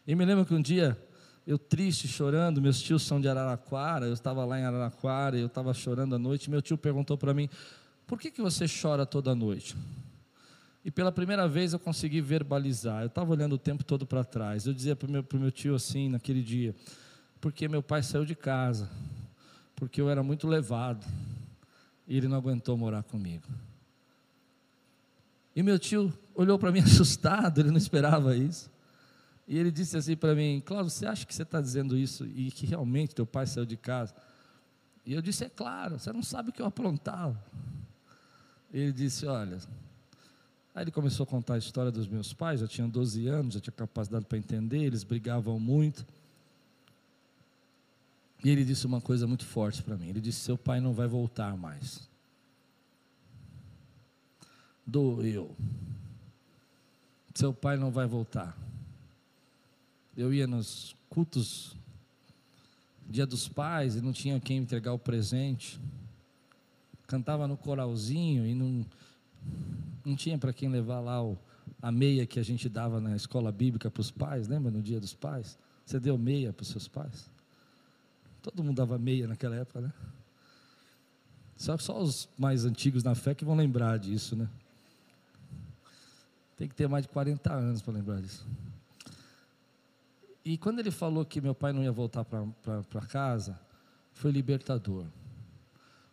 [0.06, 0.98] E me lembro que um dia
[1.46, 5.74] eu triste, chorando, meus tios são de Araraquara, eu estava lá em Araraquara, eu estava
[5.74, 7.48] chorando à noite, meu tio perguntou para mim,
[8.08, 9.76] por que, que você chora toda noite?
[10.84, 14.66] E pela primeira vez eu consegui verbalizar, eu estava olhando o tempo todo para trás,
[14.66, 16.76] eu dizia para o meu, meu tio assim, naquele dia,
[17.40, 18.90] porque meu pai saiu de casa,
[19.76, 21.06] porque eu era muito levado,
[22.08, 23.48] e ele não aguentou morar comigo.
[25.56, 28.70] E meu tio olhou para mim assustado, ele não esperava isso.
[29.48, 32.52] E ele disse assim para mim: Cláudio, você acha que você está dizendo isso e
[32.52, 34.14] que realmente teu pai saiu de casa?
[35.06, 37.40] E eu disse: É claro, você não sabe o que eu aprontava.
[38.74, 39.60] Ele disse: Olha.
[40.74, 43.62] Aí ele começou a contar a história dos meus pais, já tinham 12 anos, já
[43.62, 46.06] tinha capacidade para entender, eles brigavam muito.
[48.44, 51.08] E ele disse uma coisa muito forte para mim: Ele disse: Seu pai não vai
[51.08, 52.10] voltar mais.
[54.86, 55.56] Doeu.
[57.34, 58.56] Seu pai não vai voltar.
[60.16, 61.76] Eu ia nos cultos,
[63.08, 65.80] dia dos pais, e não tinha quem entregar o presente.
[67.08, 68.86] Cantava no coralzinho e não.
[70.04, 71.38] Não tinha para quem levar lá o,
[71.82, 75.00] a meia que a gente dava na escola bíblica para os pais, lembra no dia
[75.00, 75.58] dos pais?
[75.86, 77.30] Você deu meia para os seus pais?
[78.42, 79.94] Todo mundo dava meia naquela época, né?
[81.56, 84.48] Só, só os mais antigos na fé que vão lembrar disso, né?
[86.58, 88.46] Tem que ter mais de 40 anos para lembrar disso.
[90.46, 93.60] E quando ele falou que meu pai não ia voltar para casa,
[94.14, 95.08] foi libertador.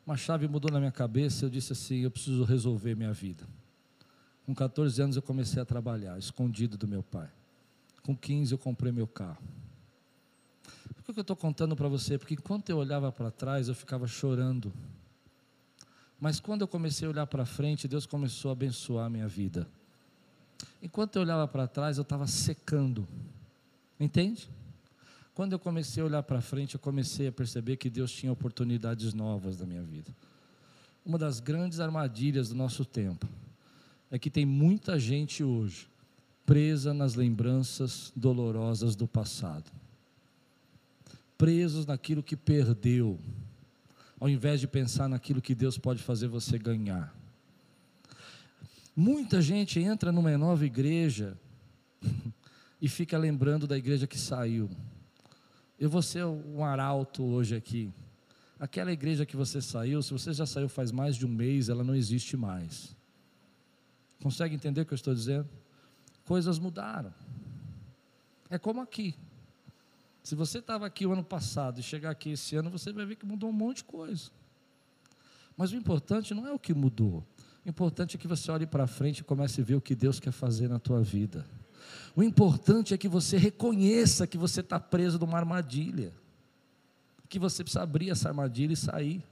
[0.07, 3.47] Uma chave mudou na minha cabeça, eu disse assim: eu preciso resolver minha vida.
[4.47, 7.29] Com 14 anos eu comecei a trabalhar, escondido do meu pai.
[8.03, 9.42] Com 15 eu comprei meu carro.
[11.05, 12.16] Por que eu estou contando para você?
[12.16, 14.73] Porque enquanto eu olhava para trás, eu ficava chorando.
[16.18, 19.68] Mas quando eu comecei a olhar para frente, Deus começou a abençoar a minha vida.
[20.81, 23.07] Enquanto eu olhava para trás, eu estava secando.
[23.98, 24.48] Entende?
[25.35, 29.14] Quando eu comecei a olhar para frente, eu comecei a perceber que Deus tinha oportunidades
[29.14, 30.14] novas na minha vida.
[31.05, 33.26] Uma das grandes armadilhas do nosso tempo
[34.11, 35.88] é que tem muita gente hoje
[36.44, 39.70] presa nas lembranças dolorosas do passado,
[41.38, 43.18] presos naquilo que perdeu,
[44.20, 47.14] ao invés de pensar naquilo que Deus pode fazer você ganhar.
[48.94, 51.37] Muita gente entra numa nova igreja
[52.83, 54.68] e fica lembrando da igreja que saiu.
[55.79, 57.92] Eu vou ser um arauto hoje aqui.
[58.59, 61.85] Aquela igreja que você saiu, se você já saiu faz mais de um mês, ela
[61.85, 62.97] não existe mais.
[64.21, 65.49] Consegue entender o que eu estou dizendo?
[66.25, 67.14] Coisas mudaram.
[68.51, 69.14] É como aqui.
[70.25, 73.14] Se você estava aqui o ano passado e chegar aqui esse ano, você vai ver
[73.14, 74.29] que mudou um monte de coisa.
[75.57, 77.25] Mas o importante não é o que mudou,
[77.64, 80.18] o importante é que você olhe para frente e comece a ver o que Deus
[80.18, 81.47] quer fazer na tua vida.
[82.14, 86.12] O importante é que você reconheça que você está preso numa armadilha,
[87.28, 89.24] que você precisa abrir essa armadilha e sair.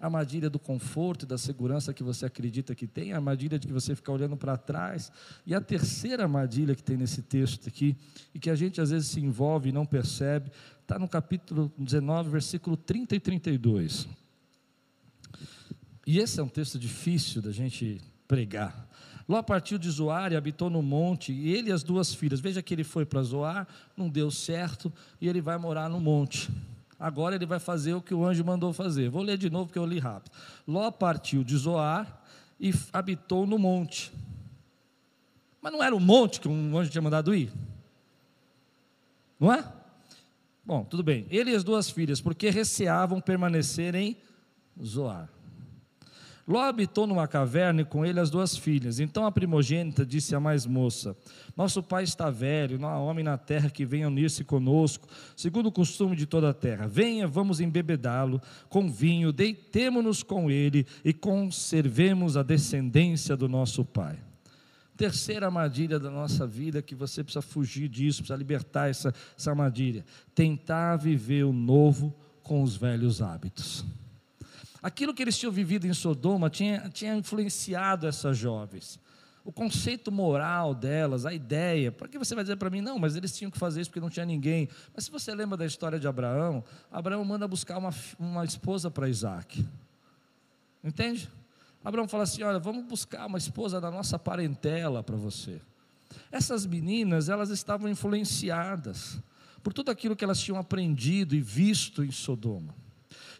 [0.00, 3.66] A armadilha do conforto e da segurança que você acredita que tem, a armadilha de
[3.66, 5.10] que você fica olhando para trás.
[5.44, 7.96] E a terceira armadilha que tem nesse texto aqui,
[8.32, 12.30] e que a gente às vezes se envolve e não percebe, está no capítulo 19,
[12.30, 14.08] versículo 30 e 32.
[16.06, 18.86] E esse é um texto difícil da gente pregar.
[19.28, 22.40] Ló partiu de Zoar e habitou no monte, e ele e as duas filhas.
[22.40, 26.48] Veja que ele foi para Zoar, não deu certo, e ele vai morar no monte.
[26.98, 29.08] Agora ele vai fazer o que o anjo mandou fazer.
[29.08, 30.32] Vou ler de novo porque eu li rápido.
[30.66, 32.22] Ló partiu de Zoar
[32.58, 34.12] e habitou no monte.
[35.60, 37.52] Mas não era o monte que um anjo tinha mandado ir?
[39.38, 39.64] Não é?
[40.64, 41.26] Bom, tudo bem.
[41.30, 44.16] Ele e as duas filhas, porque receavam permanecer em
[44.82, 45.28] Zoar.
[46.48, 48.98] Ló habitou numa caverna e com ele as duas filhas.
[48.98, 51.14] Então a primogênita disse à mais moça:
[51.54, 55.06] Nosso pai está velho, não há homem na terra que venha unir-se conosco,
[55.36, 56.86] segundo o costume de toda a terra.
[56.86, 64.18] Venha, vamos embebedá-lo com vinho, deitemo-nos com ele e conservemos a descendência do nosso pai.
[64.96, 70.02] Terceira armadilha da nossa vida que você precisa fugir disso, precisa libertar essa, essa armadilha.
[70.34, 73.84] Tentar viver o novo com os velhos hábitos.
[74.82, 79.00] Aquilo que eles tinham vivido em Sodoma tinha, tinha influenciado essas jovens.
[79.44, 81.90] O conceito moral delas, a ideia.
[81.90, 84.00] Por que você vai dizer para mim, não, mas eles tinham que fazer isso porque
[84.00, 84.68] não tinha ninguém?
[84.94, 89.08] Mas se você lembra da história de Abraão, Abraão manda buscar uma, uma esposa para
[89.08, 89.66] Isaac.
[90.84, 91.28] Entende?
[91.82, 95.60] Abraão fala assim: olha, vamos buscar uma esposa da nossa parentela para você.
[96.30, 99.18] Essas meninas, elas estavam influenciadas
[99.62, 102.74] por tudo aquilo que elas tinham aprendido e visto em Sodoma.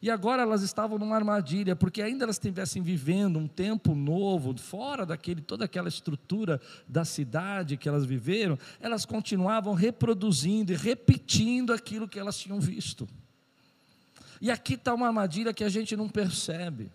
[0.01, 5.05] E agora elas estavam numa armadilha, porque ainda elas estivessem vivendo um tempo novo, fora
[5.05, 12.07] daquele toda aquela estrutura da cidade que elas viveram, elas continuavam reproduzindo e repetindo aquilo
[12.07, 13.09] que elas tinham visto.
[14.41, 16.91] E aqui está uma armadilha que a gente não percebe.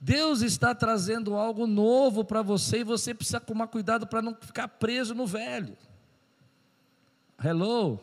[0.00, 4.68] Deus está trazendo algo novo para você e você precisa tomar cuidado para não ficar
[4.68, 5.76] preso no velho.
[7.42, 8.00] Hello?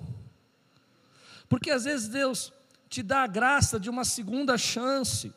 [1.48, 2.52] Porque às vezes Deus
[2.96, 5.34] te dá a graça de uma segunda chance.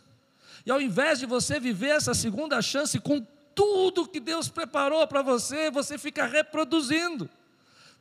[0.65, 3.21] E ao invés de você viver essa segunda chance com
[3.53, 7.29] tudo que Deus preparou para você, você fica reproduzindo,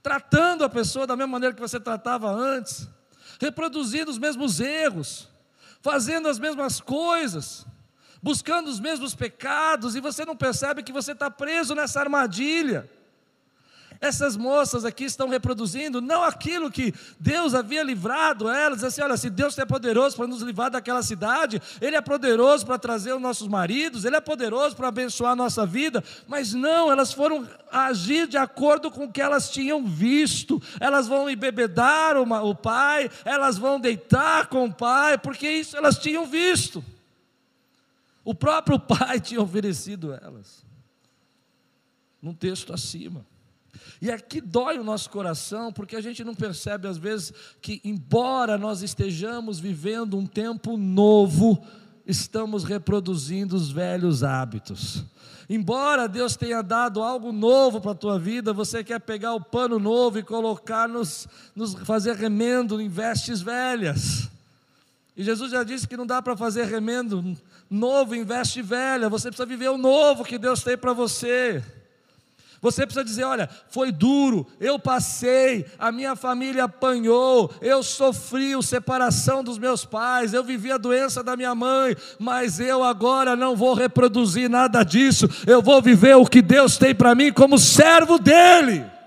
[0.04, 2.88] tratando a pessoa da mesma maneira que você tratava antes,
[3.42, 5.28] reproduzindo os mesmos erros,
[5.82, 7.66] fazendo as mesmas coisas,
[8.22, 12.88] buscando os mesmos pecados, e você não percebe que você está preso nessa armadilha.
[14.00, 19.30] Essas moças aqui estão reproduzindo não aquilo que Deus havia livrado elas, assim, olha, se
[19.30, 23.48] Deus é poderoso para nos livrar daquela cidade, Ele é poderoso para trazer os nossos
[23.48, 28.38] maridos, Ele é poderoso para abençoar a nossa vida, mas não, elas foram agir de
[28.38, 34.48] acordo com o que elas tinham visto, elas vão embebedar o pai, elas vão deitar
[34.48, 36.84] com o pai, porque isso elas tinham visto,
[38.24, 40.66] o próprio pai tinha oferecido elas.
[42.22, 43.26] num texto acima.
[44.02, 48.58] E aqui dói o nosso coração, porque a gente não percebe às vezes que, embora
[48.58, 51.64] nós estejamos vivendo um tempo novo,
[52.06, 55.04] estamos reproduzindo os velhos hábitos.
[55.50, 59.80] Embora Deus tenha dado algo novo para a tua vida, você quer pegar o pano
[59.80, 64.30] novo e colocar nos, nos fazer remendo em vestes velhas.
[65.16, 67.36] E Jesus já disse que não dá para fazer remendo
[67.70, 71.64] novo em veste velha, você precisa viver o novo que Deus tem para você.
[72.62, 78.62] Você precisa dizer: olha, foi duro, eu passei, a minha família apanhou, eu sofri a
[78.62, 83.56] separação dos meus pais, eu vivi a doença da minha mãe, mas eu agora não
[83.56, 88.18] vou reproduzir nada disso, eu vou viver o que Deus tem para mim como servo
[88.18, 88.98] dEle.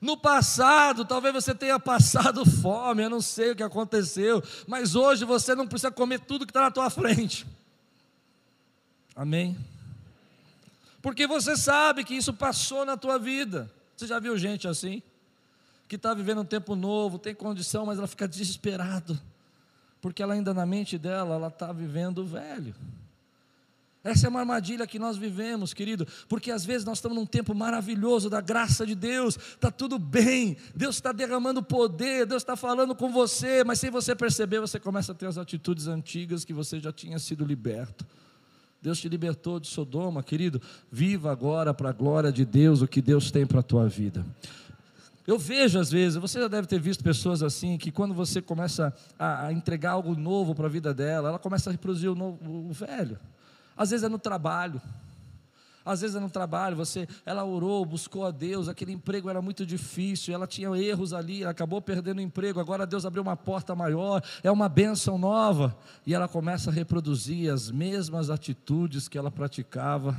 [0.00, 5.24] No passado, talvez você tenha passado fome, eu não sei o que aconteceu, mas hoje
[5.24, 7.46] você não precisa comer tudo que está na tua frente.
[9.14, 9.56] Amém?
[11.02, 13.70] Porque você sabe que isso passou na tua vida.
[13.96, 15.02] Você já viu gente assim?
[15.88, 19.20] Que está vivendo um tempo novo, tem condição, mas ela fica desesperada.
[20.00, 22.74] Porque ela ainda na mente dela, ela está vivendo velho.
[24.04, 27.54] Essa é uma armadilha que nós vivemos, querido, porque às vezes nós estamos num tempo
[27.54, 32.96] maravilhoso da graça de Deus, está tudo bem, Deus está derramando poder, Deus está falando
[32.96, 36.80] com você, mas sem você perceber, você começa a ter as atitudes antigas que você
[36.80, 38.04] já tinha sido liberto.
[38.82, 40.60] Deus te libertou de Sodoma, querido,
[40.90, 44.26] viva agora para a glória de Deus o que Deus tem para a tua vida.
[45.24, 48.92] Eu vejo às vezes, você já deve ter visto pessoas assim, que quando você começa
[49.16, 52.38] a, a entregar algo novo para a vida dela, ela começa a reproduzir o, novo,
[52.44, 53.16] o velho.
[53.76, 54.82] Às vezes é no trabalho.
[55.84, 60.32] Às vezes no trabalho, você, ela orou, buscou a Deus, aquele emprego era muito difícil,
[60.34, 64.50] ela tinha erros ali, acabou perdendo o emprego, agora Deus abriu uma porta maior, é
[64.50, 65.76] uma bênção nova,
[66.06, 70.18] e ela começa a reproduzir as mesmas atitudes que ela praticava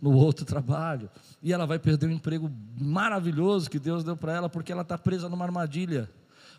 [0.00, 1.10] no outro trabalho,
[1.42, 4.98] e ela vai perder um emprego maravilhoso que Deus deu para ela, porque ela está
[4.98, 6.10] presa numa armadilha.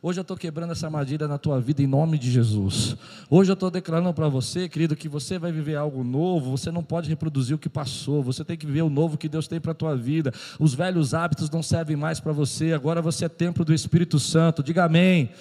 [0.07, 2.95] Hoje eu estou quebrando essa armadilha na tua vida em nome de Jesus.
[3.27, 6.51] Hoje eu estou declarando para você, querido, que você vai viver algo novo.
[6.55, 8.21] Você não pode reproduzir o que passou.
[8.21, 10.31] Você tem que viver o novo que Deus tem para a tua vida.
[10.59, 12.71] Os velhos hábitos não servem mais para você.
[12.71, 14.61] Agora você é templo do Espírito Santo.
[14.61, 15.31] Diga amém.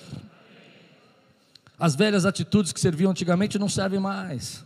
[1.78, 4.64] As velhas atitudes que serviam antigamente não servem mais.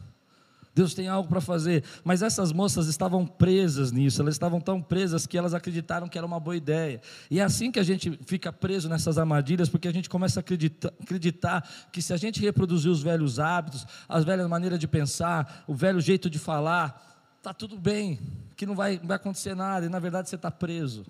[0.79, 1.83] Deus tem algo para fazer.
[2.05, 6.25] Mas essas moças estavam presas nisso, elas estavam tão presas que elas acreditaram que era
[6.25, 7.03] uma boa ideia.
[7.29, 10.41] E é assim que a gente fica preso nessas armadilhas, porque a gente começa a
[10.41, 15.65] acreditar, acreditar que se a gente reproduzir os velhos hábitos, as velhas maneiras de pensar,
[15.67, 18.21] o velho jeito de falar, está tudo bem,
[18.55, 21.05] que não vai, não vai acontecer nada, e na verdade você está preso.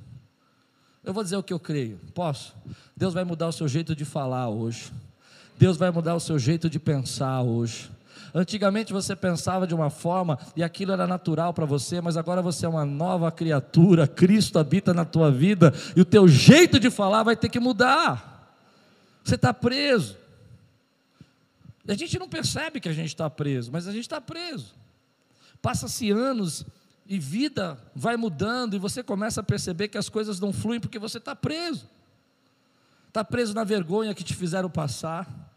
[1.05, 2.57] Eu vou dizer o que eu creio, posso?
[2.97, 4.91] Deus vai mudar o seu jeito de falar hoje.
[5.59, 7.98] Deus vai mudar o seu jeito de pensar hoje.
[8.35, 12.67] Antigamente você pensava de uma forma e aquilo era natural para você, mas agora você
[12.67, 17.23] é uma nova criatura, Cristo habita na tua vida e o teu jeito de falar
[17.23, 18.57] vai ter que mudar.
[19.25, 20.17] Você está preso.
[21.87, 24.75] A gente não percebe que a gente está preso, mas a gente está preso.
[25.63, 26.67] Passa-se anos
[27.07, 30.99] e vida vai mudando e você começa a perceber que as coisas não fluem porque
[30.99, 31.89] você está preso.
[33.09, 35.48] Está preso na vergonha que te fizeram passar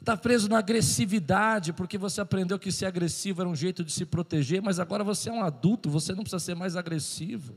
[0.00, 4.06] Está preso na agressividade, porque você aprendeu que ser agressivo era um jeito de se
[4.06, 7.54] proteger, mas agora você é um adulto, você não precisa ser mais agressivo.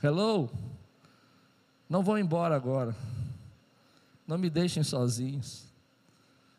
[0.00, 0.48] Hello?
[1.88, 2.94] Não vão embora agora.
[4.24, 5.64] Não me deixem sozinhos.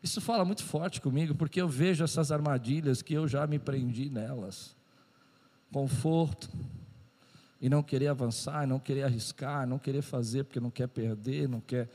[0.02, 4.10] Isso fala muito forte comigo, porque eu vejo essas armadilhas que eu já me prendi
[4.10, 4.76] nelas.
[5.72, 6.50] Conforto,
[7.62, 11.60] e não querer avançar, não querer arriscar, não querer fazer porque não quer perder, não
[11.60, 11.88] quer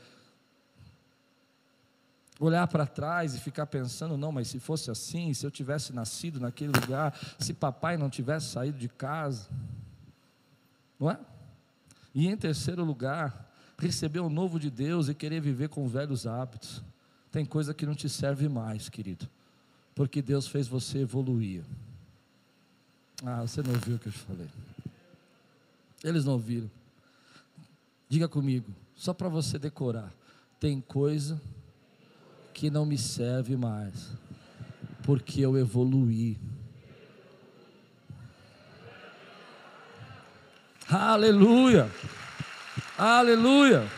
[2.38, 6.38] olhar para trás e ficar pensando, não, mas se fosse assim, se eu tivesse nascido
[6.38, 9.48] naquele lugar, se papai não tivesse saído de casa,
[10.98, 11.18] não é?
[12.14, 16.82] E em terceiro lugar, receber o novo de Deus e querer viver com velhos hábitos.
[17.30, 19.28] Tem coisa que não te serve mais, querido,
[19.94, 21.62] porque Deus fez você evoluir.
[23.24, 24.48] Ah, você não ouviu o que eu te falei.
[26.02, 26.70] Eles não ouviram.
[28.08, 30.12] Diga comigo, só para você decorar.
[30.58, 31.40] Tem coisa
[32.58, 34.10] que não me serve mais,
[35.04, 36.36] porque eu evoluí.
[40.90, 41.88] Aleluia!
[42.98, 43.88] Aleluia!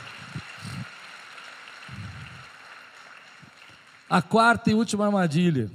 [4.10, 5.70] A quarta e última armadilha.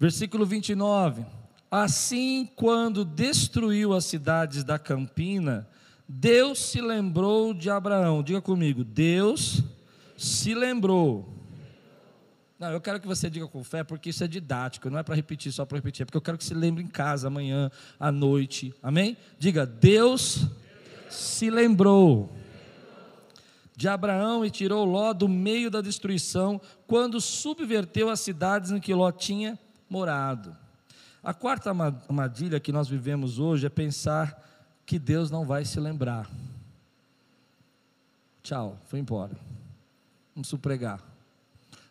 [0.00, 1.24] Versículo 29.
[1.70, 5.68] Assim, quando destruiu as cidades da campina,
[6.08, 8.20] Deus se lembrou de Abraão.
[8.20, 9.62] Diga comigo, Deus
[10.20, 11.26] se lembrou
[12.58, 15.14] Não, eu quero que você diga com fé, porque isso é didático, não é para
[15.14, 18.12] repetir só para repetir, é porque eu quero que você lembre em casa, amanhã, à
[18.12, 18.74] noite.
[18.82, 19.16] Amém?
[19.38, 20.46] Diga, Deus
[21.08, 22.30] se lembrou
[23.74, 28.92] de Abraão e tirou Ló do meio da destruição, quando subverteu as cidades em que
[28.92, 29.58] Ló tinha
[29.88, 30.54] morado.
[31.22, 34.38] A quarta armadilha que nós vivemos hoje é pensar
[34.84, 36.28] que Deus não vai se lembrar.
[38.42, 39.34] Tchau, foi embora.
[40.34, 41.00] Vamos pregar.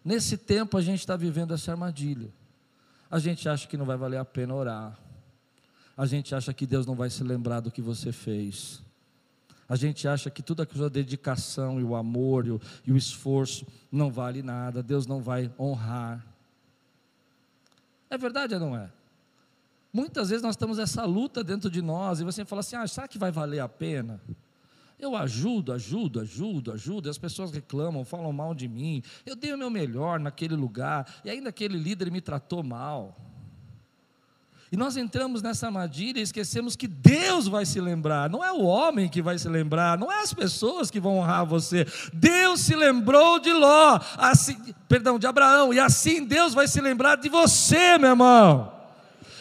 [0.03, 2.31] Nesse tempo a gente está vivendo essa armadilha.
[3.11, 4.97] A gente acha que não vai valer a pena orar.
[5.97, 8.81] A gente acha que Deus não vai se lembrar do que você fez.
[9.67, 12.97] A gente acha que toda a sua dedicação e o amor e o, e o
[12.97, 14.81] esforço não vale nada.
[14.81, 16.25] Deus não vai honrar.
[18.09, 18.89] É verdade ou não é?
[19.91, 23.07] Muitas vezes nós temos essa luta dentro de nós e você fala assim: ah, será
[23.07, 24.21] que vai valer a pena?
[24.99, 29.01] Eu ajudo, ajudo, ajudo, ajudo, e as pessoas reclamam, falam mal de mim.
[29.25, 33.17] Eu dei o meu melhor naquele lugar, e ainda aquele líder me tratou mal.
[34.71, 38.61] E nós entramos nessa armadilha e esquecemos que Deus vai se lembrar, não é o
[38.61, 41.87] homem que vai se lembrar, não é as pessoas que vão honrar você.
[42.13, 47.15] Deus se lembrou de Ló, assim, perdão, de Abraão, e assim Deus vai se lembrar
[47.15, 48.78] de você, meu irmão.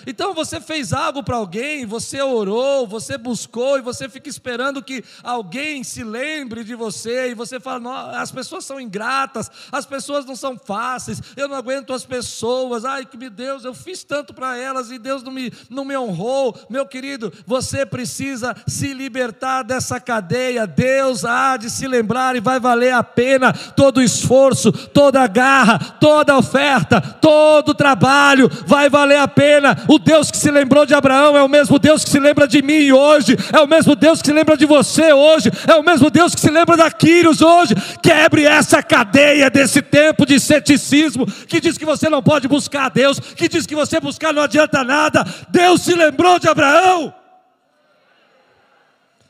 [0.07, 5.05] Então você fez algo para alguém, você orou, você buscou e você fica esperando que
[5.22, 10.36] alguém se lembre de você e você fala: as pessoas são ingratas, as pessoas não
[10.36, 14.57] são fáceis, eu não aguento as pessoas, ai que meu Deus, eu fiz tanto para
[14.57, 16.59] elas e Deus não me, não me honrou.
[16.68, 22.61] Meu querido, você precisa se libertar dessa cadeia, Deus há de se lembrar e vai
[22.61, 28.49] valer a pena todo o esforço, toda a garra, toda a oferta, todo o trabalho,
[28.66, 29.76] vai valer a pena.
[29.89, 32.61] O Deus que se lembrou de Abraão é o mesmo Deus que se lembra de
[32.61, 36.11] mim hoje, é o mesmo Deus que se lembra de você hoje, é o mesmo
[36.11, 37.74] Deus que se lembra da Quírios hoje.
[38.03, 42.89] Quebre essa cadeia desse tempo de ceticismo que diz que você não pode buscar a
[42.91, 45.24] Deus, que diz que você buscar não adianta nada.
[45.49, 47.14] Deus se lembrou de Abraão.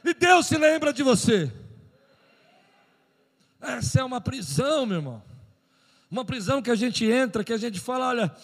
[0.05, 1.53] E Deus se lembra de você.
[3.61, 5.23] Essa é uma prisão, meu irmão.
[6.11, 8.35] Uma prisão que a gente entra, que a gente fala, olha,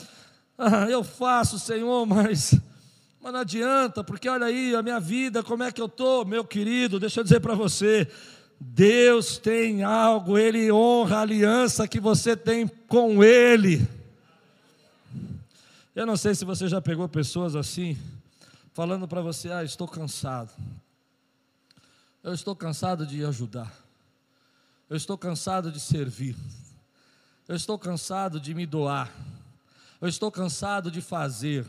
[0.56, 2.54] ah, eu faço, Senhor, mas,
[3.20, 6.44] mas não adianta, porque olha aí a minha vida, como é que eu estou, meu
[6.44, 8.08] querido, deixa eu dizer para você,
[8.60, 13.86] Deus tem algo, Ele honra a aliança que você tem com Ele.
[15.94, 17.96] Eu não sei se você já pegou pessoas assim,
[18.72, 20.50] falando para você: ah, estou cansado.
[22.22, 23.72] Eu estou cansado de ajudar.
[24.88, 26.36] Eu estou cansado de servir.
[27.46, 29.12] Eu estou cansado de me doar.
[30.04, 31.64] Eu estou cansado de fazer.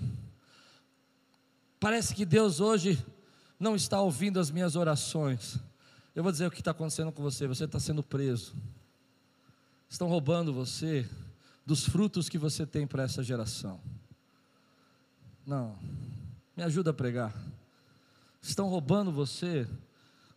[1.80, 3.02] Parece que Deus hoje
[3.58, 5.58] não está ouvindo as minhas orações.
[6.14, 8.54] Eu vou dizer o que está acontecendo com você: você está sendo preso.
[9.88, 11.10] Estão roubando você
[11.66, 13.80] dos frutos que você tem para essa geração.
[15.48, 15.80] Não,
[16.58, 17.34] me ajuda a pregar.
[18.42, 19.66] Estão roubando você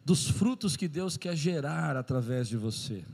[0.05, 3.05] dos frutos que Deus quer gerar através de você.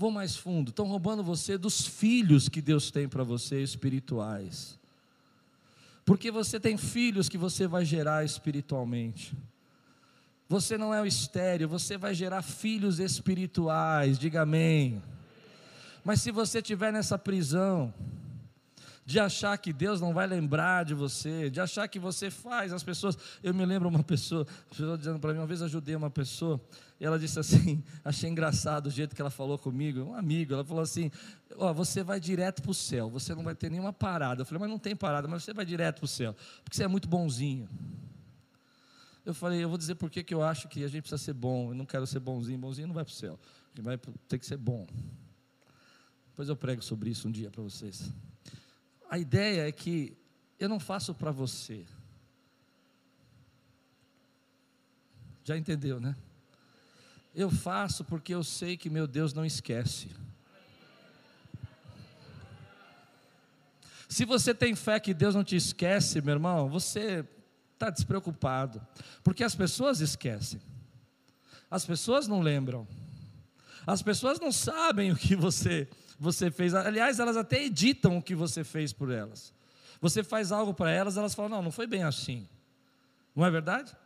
[0.00, 4.78] Vou mais fundo, estão roubando você dos filhos que Deus tem para você espirituais.
[6.06, 9.36] Porque você tem filhos que você vai gerar espiritualmente.
[10.48, 15.02] Você não é o estéreo, você vai gerar filhos espirituais, diga amém.
[16.02, 17.92] Mas se você estiver nessa prisão,
[19.10, 22.84] de achar que Deus não vai lembrar de você, de achar que você faz as
[22.84, 23.18] pessoas.
[23.42, 26.60] Eu me lembro uma pessoa, a pessoa dizendo para mim, uma vez ajudei uma pessoa,
[27.00, 30.64] e ela disse assim: achei engraçado o jeito que ela falou comigo, um amigo, ela
[30.64, 31.10] falou assim:
[31.56, 34.42] ó, você vai direto para o céu, você não vai ter nenhuma parada.
[34.42, 36.32] Eu falei, mas não tem parada, mas você vai direto para o céu,
[36.62, 37.68] porque você é muito bonzinho.
[39.26, 41.70] Eu falei, eu vou dizer por que eu acho que a gente precisa ser bom,
[41.72, 43.40] eu não quero ser bonzinho, bonzinho não vai para o céu,
[43.80, 43.98] vai
[44.28, 44.86] ter que ser bom.
[46.28, 48.08] Depois eu prego sobre isso um dia para vocês.
[49.10, 50.16] A ideia é que
[50.56, 51.84] eu não faço para você.
[55.42, 56.14] Já entendeu, né?
[57.34, 60.08] Eu faço porque eu sei que meu Deus não esquece.
[64.08, 67.26] Se você tem fé que Deus não te esquece, meu irmão, você
[67.74, 68.80] está despreocupado,
[69.24, 70.60] porque as pessoas esquecem,
[71.70, 72.86] as pessoas não lembram,
[73.86, 75.88] as pessoas não sabem o que você
[76.20, 76.74] você fez.
[76.74, 79.54] Aliás, elas até editam o que você fez por elas.
[80.02, 82.46] Você faz algo para elas, elas falam: não, não foi bem assim.
[83.34, 83.96] Não é verdade?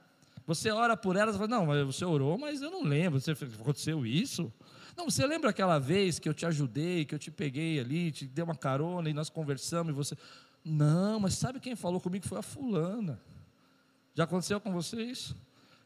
[0.47, 3.21] Você ora por elas fala: não, você orou, mas eu não lembro.
[3.21, 4.53] Você aconteceu isso?
[4.97, 8.27] Não, você lembra aquela vez que eu te ajudei, que eu te peguei ali, te
[8.27, 10.17] dei uma carona e nós conversamos e você.
[10.65, 12.27] Não, mas sabe quem falou comigo?
[12.27, 13.21] Foi a fulana.
[14.15, 15.37] Já aconteceu com você isso?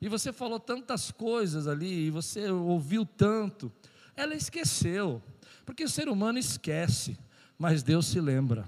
[0.00, 3.72] E você falou tantas coisas ali, e você ouviu tanto.
[4.16, 5.22] Ela esqueceu.
[5.64, 7.18] Porque o ser humano esquece.
[7.58, 8.64] mas Deus se lembra.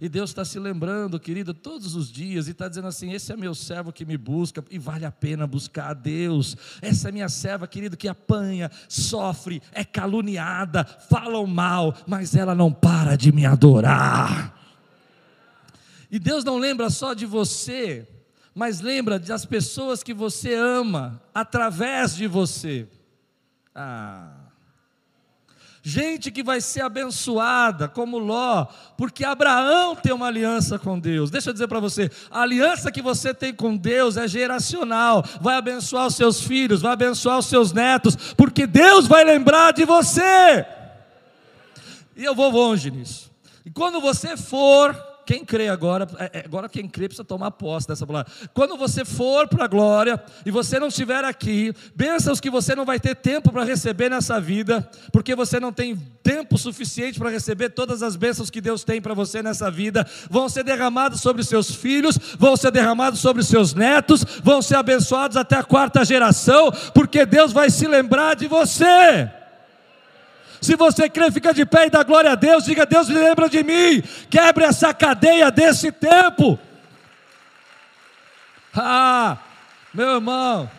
[0.00, 3.36] E Deus está se lembrando, querido, todos os dias, e está dizendo assim: esse é
[3.36, 6.56] meu servo que me busca, e vale a pena buscar a Deus.
[6.80, 12.72] Essa é minha serva, querido, que apanha, sofre, é caluniada, falam mal, mas ela não
[12.72, 14.58] para de me adorar.
[16.10, 18.08] E Deus não lembra só de você,
[18.54, 22.88] mas lembra das pessoas que você ama através de você.
[23.74, 24.40] Ah.
[25.82, 28.66] Gente que vai ser abençoada, como Ló,
[28.98, 31.30] porque Abraão tem uma aliança com Deus.
[31.30, 35.56] Deixa eu dizer para você: a aliança que você tem com Deus é geracional, vai
[35.56, 40.66] abençoar os seus filhos, vai abençoar os seus netos, porque Deus vai lembrar de você.
[42.14, 43.30] E eu vou longe nisso.
[43.64, 44.94] E quando você for
[45.30, 48.32] quem crê agora, é, é, agora quem crê precisa tomar posse dessa palavra.
[48.52, 52.84] Quando você for para a glória e você não estiver aqui, bênçãos que você não
[52.84, 57.68] vai ter tempo para receber nessa vida, porque você não tem tempo suficiente para receber
[57.68, 61.76] todas as bênçãos que Deus tem para você nessa vida, vão ser derramados sobre seus
[61.76, 67.24] filhos, vão ser derramados sobre seus netos, vão ser abençoados até a quarta geração, porque
[67.24, 69.30] Deus vai se lembrar de você.
[70.60, 72.64] Se você crê, fica de pé e dá glória a Deus.
[72.64, 74.02] Diga: Deus me lembra de mim.
[74.28, 76.58] Quebre essa cadeia desse tempo.
[78.74, 79.38] Ah,
[79.92, 80.70] meu irmão.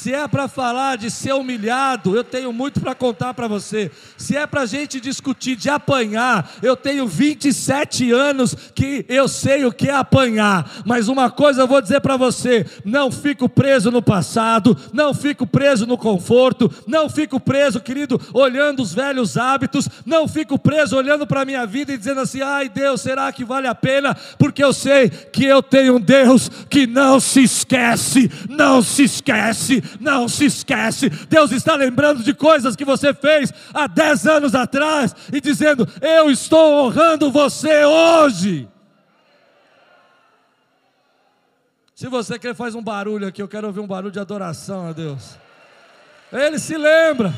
[0.00, 3.90] Se é para falar de ser humilhado, eu tenho muito para contar para você.
[4.16, 9.66] Se é para a gente discutir de apanhar, eu tenho 27 anos que eu sei
[9.66, 10.70] o que é apanhar.
[10.86, 15.46] Mas uma coisa eu vou dizer para você: não fico preso no passado, não fico
[15.46, 21.26] preso no conforto, não fico preso, querido, olhando os velhos hábitos, não fico preso olhando
[21.26, 24.16] para a minha vida e dizendo assim: ai Deus, será que vale a pena?
[24.38, 29.89] Porque eu sei que eu tenho um Deus que não se esquece, não se esquece
[29.98, 31.08] não se esquece.
[31.08, 36.30] Deus está lembrando de coisas que você fez há 10 anos atrás e dizendo: Eu
[36.30, 38.68] estou honrando você hoje.
[41.94, 43.42] Se você quer, faz um barulho aqui.
[43.42, 45.36] Eu quero ouvir um barulho de adoração a Deus.
[46.32, 47.34] Ele se lembra.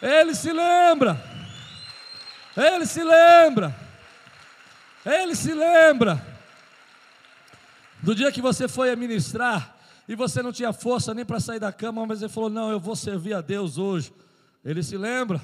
[0.00, 1.20] Ele se lembra.
[2.56, 3.74] Ele se lembra.
[5.04, 6.24] Ele se lembra.
[8.02, 9.76] Do dia que você foi a ministrar,
[10.10, 12.80] e você não tinha força nem para sair da cama, mas ele falou: Não, eu
[12.80, 14.12] vou servir a Deus hoje.
[14.64, 15.40] Ele se lembra.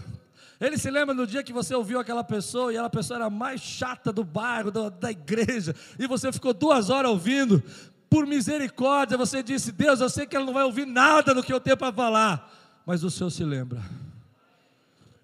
[0.60, 3.30] Ele se lembra do dia que você ouviu aquela pessoa e aquela pessoa era a
[3.30, 7.62] mais chata do bairro, da, da igreja, e você ficou duas horas ouvindo.
[8.10, 11.52] Por misericórdia, você disse: Deus, eu sei que ela não vai ouvir nada do que
[11.52, 12.52] eu tenho para falar,
[12.84, 13.80] mas o Senhor se lembra.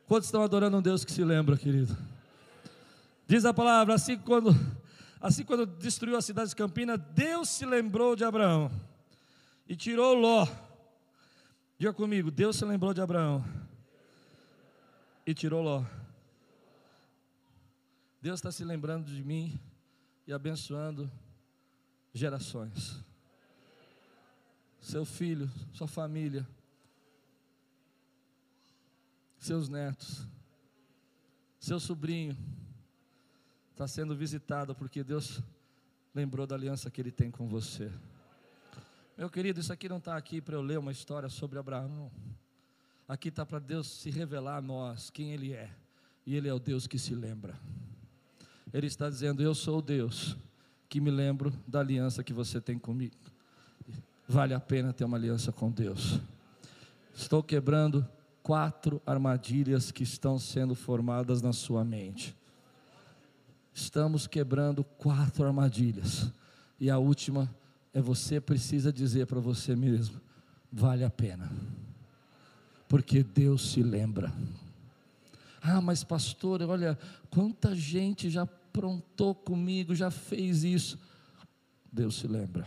[0.06, 1.98] Quantos estão adorando um Deus que se lembra, querido?
[3.26, 4.56] Diz a palavra: assim quando,
[5.20, 8.70] assim quando destruiu a cidade de Campina, Deus se lembrou de Abraão
[9.66, 10.46] e tirou Ló.
[11.78, 13.44] Diga comigo, Deus se lembrou de Abraão
[15.26, 15.84] e tirou Ló.
[18.20, 19.58] Deus está se lembrando de mim
[20.26, 21.10] e abençoando
[22.14, 23.02] gerações.
[24.80, 26.46] Seu filho, sua família,
[29.38, 30.26] seus netos,
[31.58, 32.36] seu sobrinho
[33.70, 35.40] está sendo visitado porque Deus
[36.14, 37.90] lembrou da aliança que Ele tem com você.
[39.22, 42.10] Meu querido, isso aqui não está aqui para eu ler uma história sobre Abraão.
[43.06, 45.70] Aqui está para Deus se revelar a nós quem Ele é.
[46.26, 47.54] E Ele é o Deus que se lembra.
[48.74, 50.36] Ele está dizendo: Eu sou o Deus
[50.88, 53.14] que me lembro da aliança que você tem comigo.
[54.26, 56.18] Vale a pena ter uma aliança com Deus.
[57.14, 58.04] Estou quebrando
[58.42, 62.36] quatro armadilhas que estão sendo formadas na sua mente.
[63.72, 66.28] Estamos quebrando quatro armadilhas.
[66.80, 67.48] E a última
[67.94, 70.20] é você precisa dizer para você mesmo:
[70.70, 71.50] vale a pena,
[72.88, 74.32] porque Deus se lembra.
[75.60, 76.98] Ah, mas pastor, olha,
[77.30, 80.98] quanta gente já aprontou comigo, já fez isso.
[81.92, 82.66] Deus se lembra.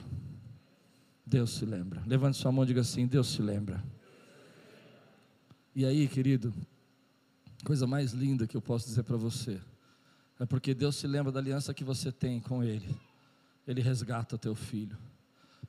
[1.26, 2.04] Deus se lembra.
[2.06, 3.84] Levante sua mão e diga assim: Deus se lembra.
[5.76, 6.54] E aí, querido,
[7.66, 9.60] coisa mais linda que eu posso dizer para você,
[10.40, 12.96] é porque Deus se lembra da aliança que você tem com Ele.
[13.68, 14.96] Ele resgata o teu filho.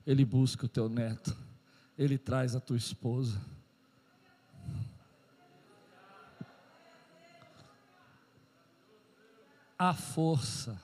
[0.06, 1.36] Ele busca o teu neto,
[1.98, 3.40] ele traz a tua esposa.
[9.78, 10.80] A força.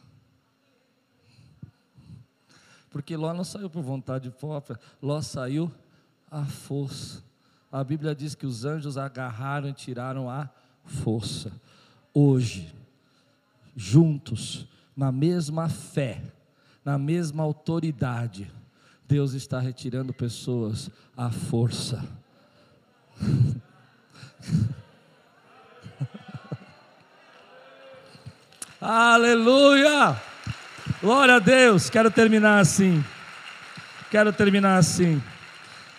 [2.90, 5.72] Porque Ló não saiu por vontade própria, Ló saiu
[6.30, 7.22] a força.
[7.70, 10.50] A Bíblia diz que os anjos agarraram e tiraram a
[10.84, 11.50] força.
[12.12, 12.74] Hoje,
[13.74, 16.22] juntos, na mesma fé,
[16.84, 18.50] na mesma autoridade,
[19.12, 22.02] Deus está retirando pessoas à força.
[28.80, 30.18] Aleluia!
[31.02, 31.90] Glória a Deus.
[31.90, 33.04] Quero terminar assim.
[34.10, 35.22] Quero terminar assim.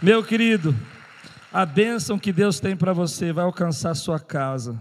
[0.01, 0.75] Meu querido,
[1.53, 4.75] a bênção que Deus tem para você vai alcançar sua casa.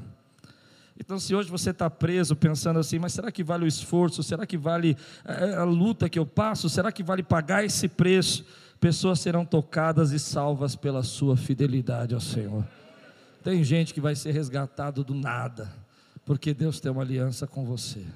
[1.04, 4.22] Então, se hoje você está preso pensando assim, mas será que vale o esforço?
[4.22, 6.68] Será que vale eh, a luta que eu passo?
[6.68, 8.44] Será que vale pagar esse preço?
[8.78, 12.64] Pessoas serão tocadas e salvas pela sua fidelidade ao Senhor.
[13.42, 15.74] Tem gente que vai ser resgatado do nada,
[16.24, 18.06] porque Deus tem uma aliança com você.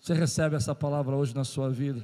[0.00, 2.00] Você recebe essa palavra hoje na sua vida?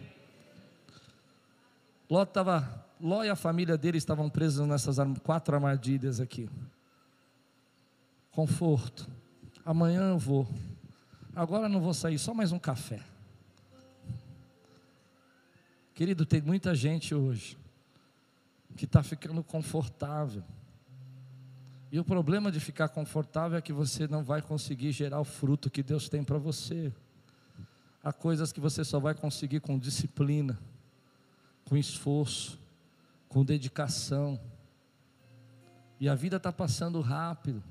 [2.10, 6.50] Ló, tava, Ló e a família dele estavam presos nessas quatro armadilhas aqui
[8.32, 9.08] conforto.
[9.64, 10.48] Amanhã eu vou.
[11.34, 13.00] Agora não vou sair, só mais um café.
[15.94, 17.56] Querido, tem muita gente hoje
[18.76, 20.42] que está ficando confortável.
[21.90, 25.70] E o problema de ficar confortável é que você não vai conseguir gerar o fruto
[25.70, 26.90] que Deus tem para você.
[28.02, 30.58] Há coisas que você só vai conseguir com disciplina,
[31.66, 32.58] com esforço,
[33.28, 34.40] com dedicação.
[36.00, 37.62] E a vida está passando rápido.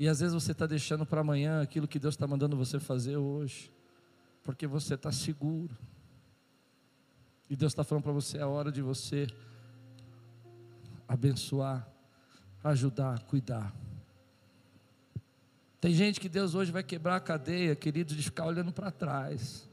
[0.00, 3.18] E às vezes você está deixando para amanhã aquilo que Deus está mandando você fazer
[3.18, 3.70] hoje,
[4.42, 5.76] porque você está seguro.
[7.50, 9.26] E Deus está falando para você: é hora de você
[11.06, 11.86] abençoar,
[12.64, 13.76] ajudar, cuidar.
[15.78, 19.68] Tem gente que Deus hoje vai quebrar a cadeia, querido, de ficar olhando para trás.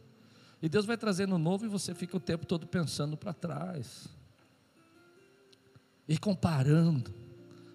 [0.61, 4.09] E Deus vai trazendo novo e você fica o tempo todo pensando para trás.
[6.05, 7.15] E comparando,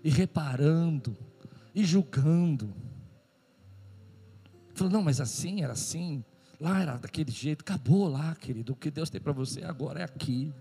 [0.05, 1.17] e reparando
[1.75, 2.75] e julgando.
[4.75, 6.25] Falou, não, mas assim, era assim,
[6.61, 8.73] lá era daquele jeito, acabou lá, querido.
[8.73, 10.53] O que Deus tem para você agora é aqui.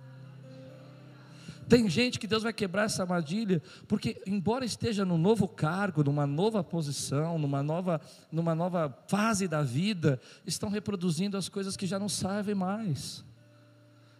[1.72, 6.28] Tem gente que Deus vai quebrar essa armadilha, porque embora esteja num novo cargo, numa
[6.28, 11.97] nova posição, numa nova, numa nova fase da vida, estão reproduzindo as coisas que já
[11.97, 13.24] não servem mais.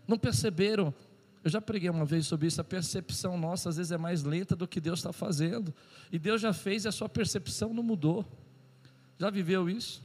[0.08, 0.94] Não perceberam
[1.44, 4.56] eu já preguei uma vez sobre isso, a percepção nossa às vezes é mais lenta
[4.56, 5.74] do que Deus está fazendo.
[6.12, 8.26] E Deus já fez e a sua percepção não mudou.
[9.18, 10.04] Já viveu isso?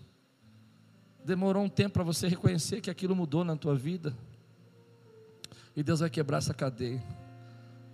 [1.24, 4.16] Demorou um tempo para você reconhecer que aquilo mudou na tua vida.
[5.74, 7.03] E Deus vai quebrar essa cadeia.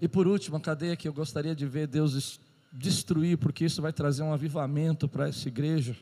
[0.00, 2.40] E por último, a cadeia que eu gostaria de ver Deus
[2.72, 5.96] destruir, porque isso vai trazer um avivamento para essa igreja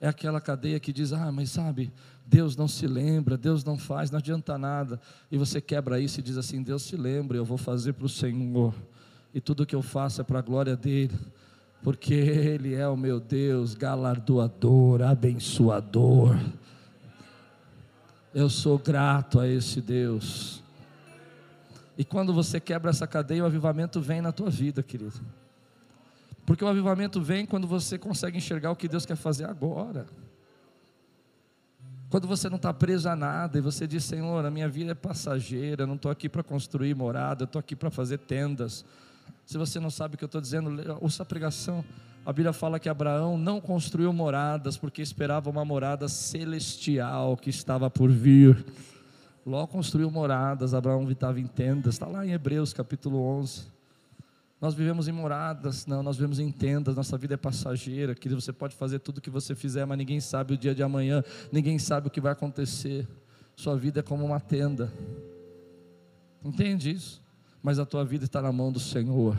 [0.00, 1.92] é aquela cadeia que diz: Ah, mas sabe,
[2.24, 5.00] Deus não se lembra, Deus não faz, não adianta nada.
[5.30, 8.08] E você quebra isso e diz assim: Deus se lembra, eu vou fazer para o
[8.08, 8.74] Senhor,
[9.34, 11.18] e tudo que eu faço é para a glória dEle,
[11.82, 16.38] porque Ele é o meu Deus, galardoador, abençoador.
[18.32, 20.62] Eu sou grato a esse Deus.
[21.98, 25.20] E quando você quebra essa cadeia, o avivamento vem na tua vida, querido.
[26.50, 30.04] Porque o avivamento vem quando você consegue enxergar o que Deus quer fazer agora.
[32.08, 34.94] Quando você não está preso a nada e você diz: Senhor, a minha vida é
[34.96, 38.84] passageira, eu não estou aqui para construir morada, eu estou aqui para fazer tendas.
[39.46, 41.84] Se você não sabe o que eu estou dizendo, ouça a pregação.
[42.26, 47.88] A Bíblia fala que Abraão não construiu moradas porque esperava uma morada celestial que estava
[47.88, 48.66] por vir.
[49.46, 53.78] Ló construiu moradas, Abraão estava em tendas, está lá em Hebreus capítulo 11.
[54.60, 58.52] Nós vivemos em moradas, não, nós vivemos em tendas, nossa vida é passageira, que você
[58.52, 61.78] pode fazer tudo o que você fizer, mas ninguém sabe o dia de amanhã, ninguém
[61.78, 63.08] sabe o que vai acontecer.
[63.56, 64.92] Sua vida é como uma tenda.
[66.44, 67.22] Entende isso?
[67.62, 69.36] Mas a tua vida está na mão do Senhor.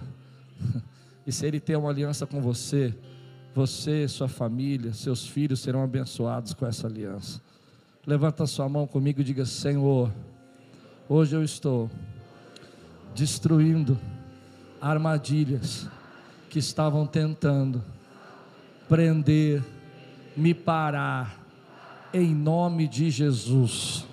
[1.23, 2.97] E se Ele tem uma aliança com você,
[3.53, 7.39] você, sua família, seus filhos serão abençoados com essa aliança.
[8.07, 10.11] Levanta sua mão comigo e diga: Senhor,
[11.07, 11.91] hoje eu estou
[13.13, 13.99] destruindo
[14.81, 15.87] armadilhas
[16.49, 17.83] que estavam tentando
[18.89, 19.63] prender,
[20.35, 21.39] me parar,
[22.13, 24.05] em nome de Jesus.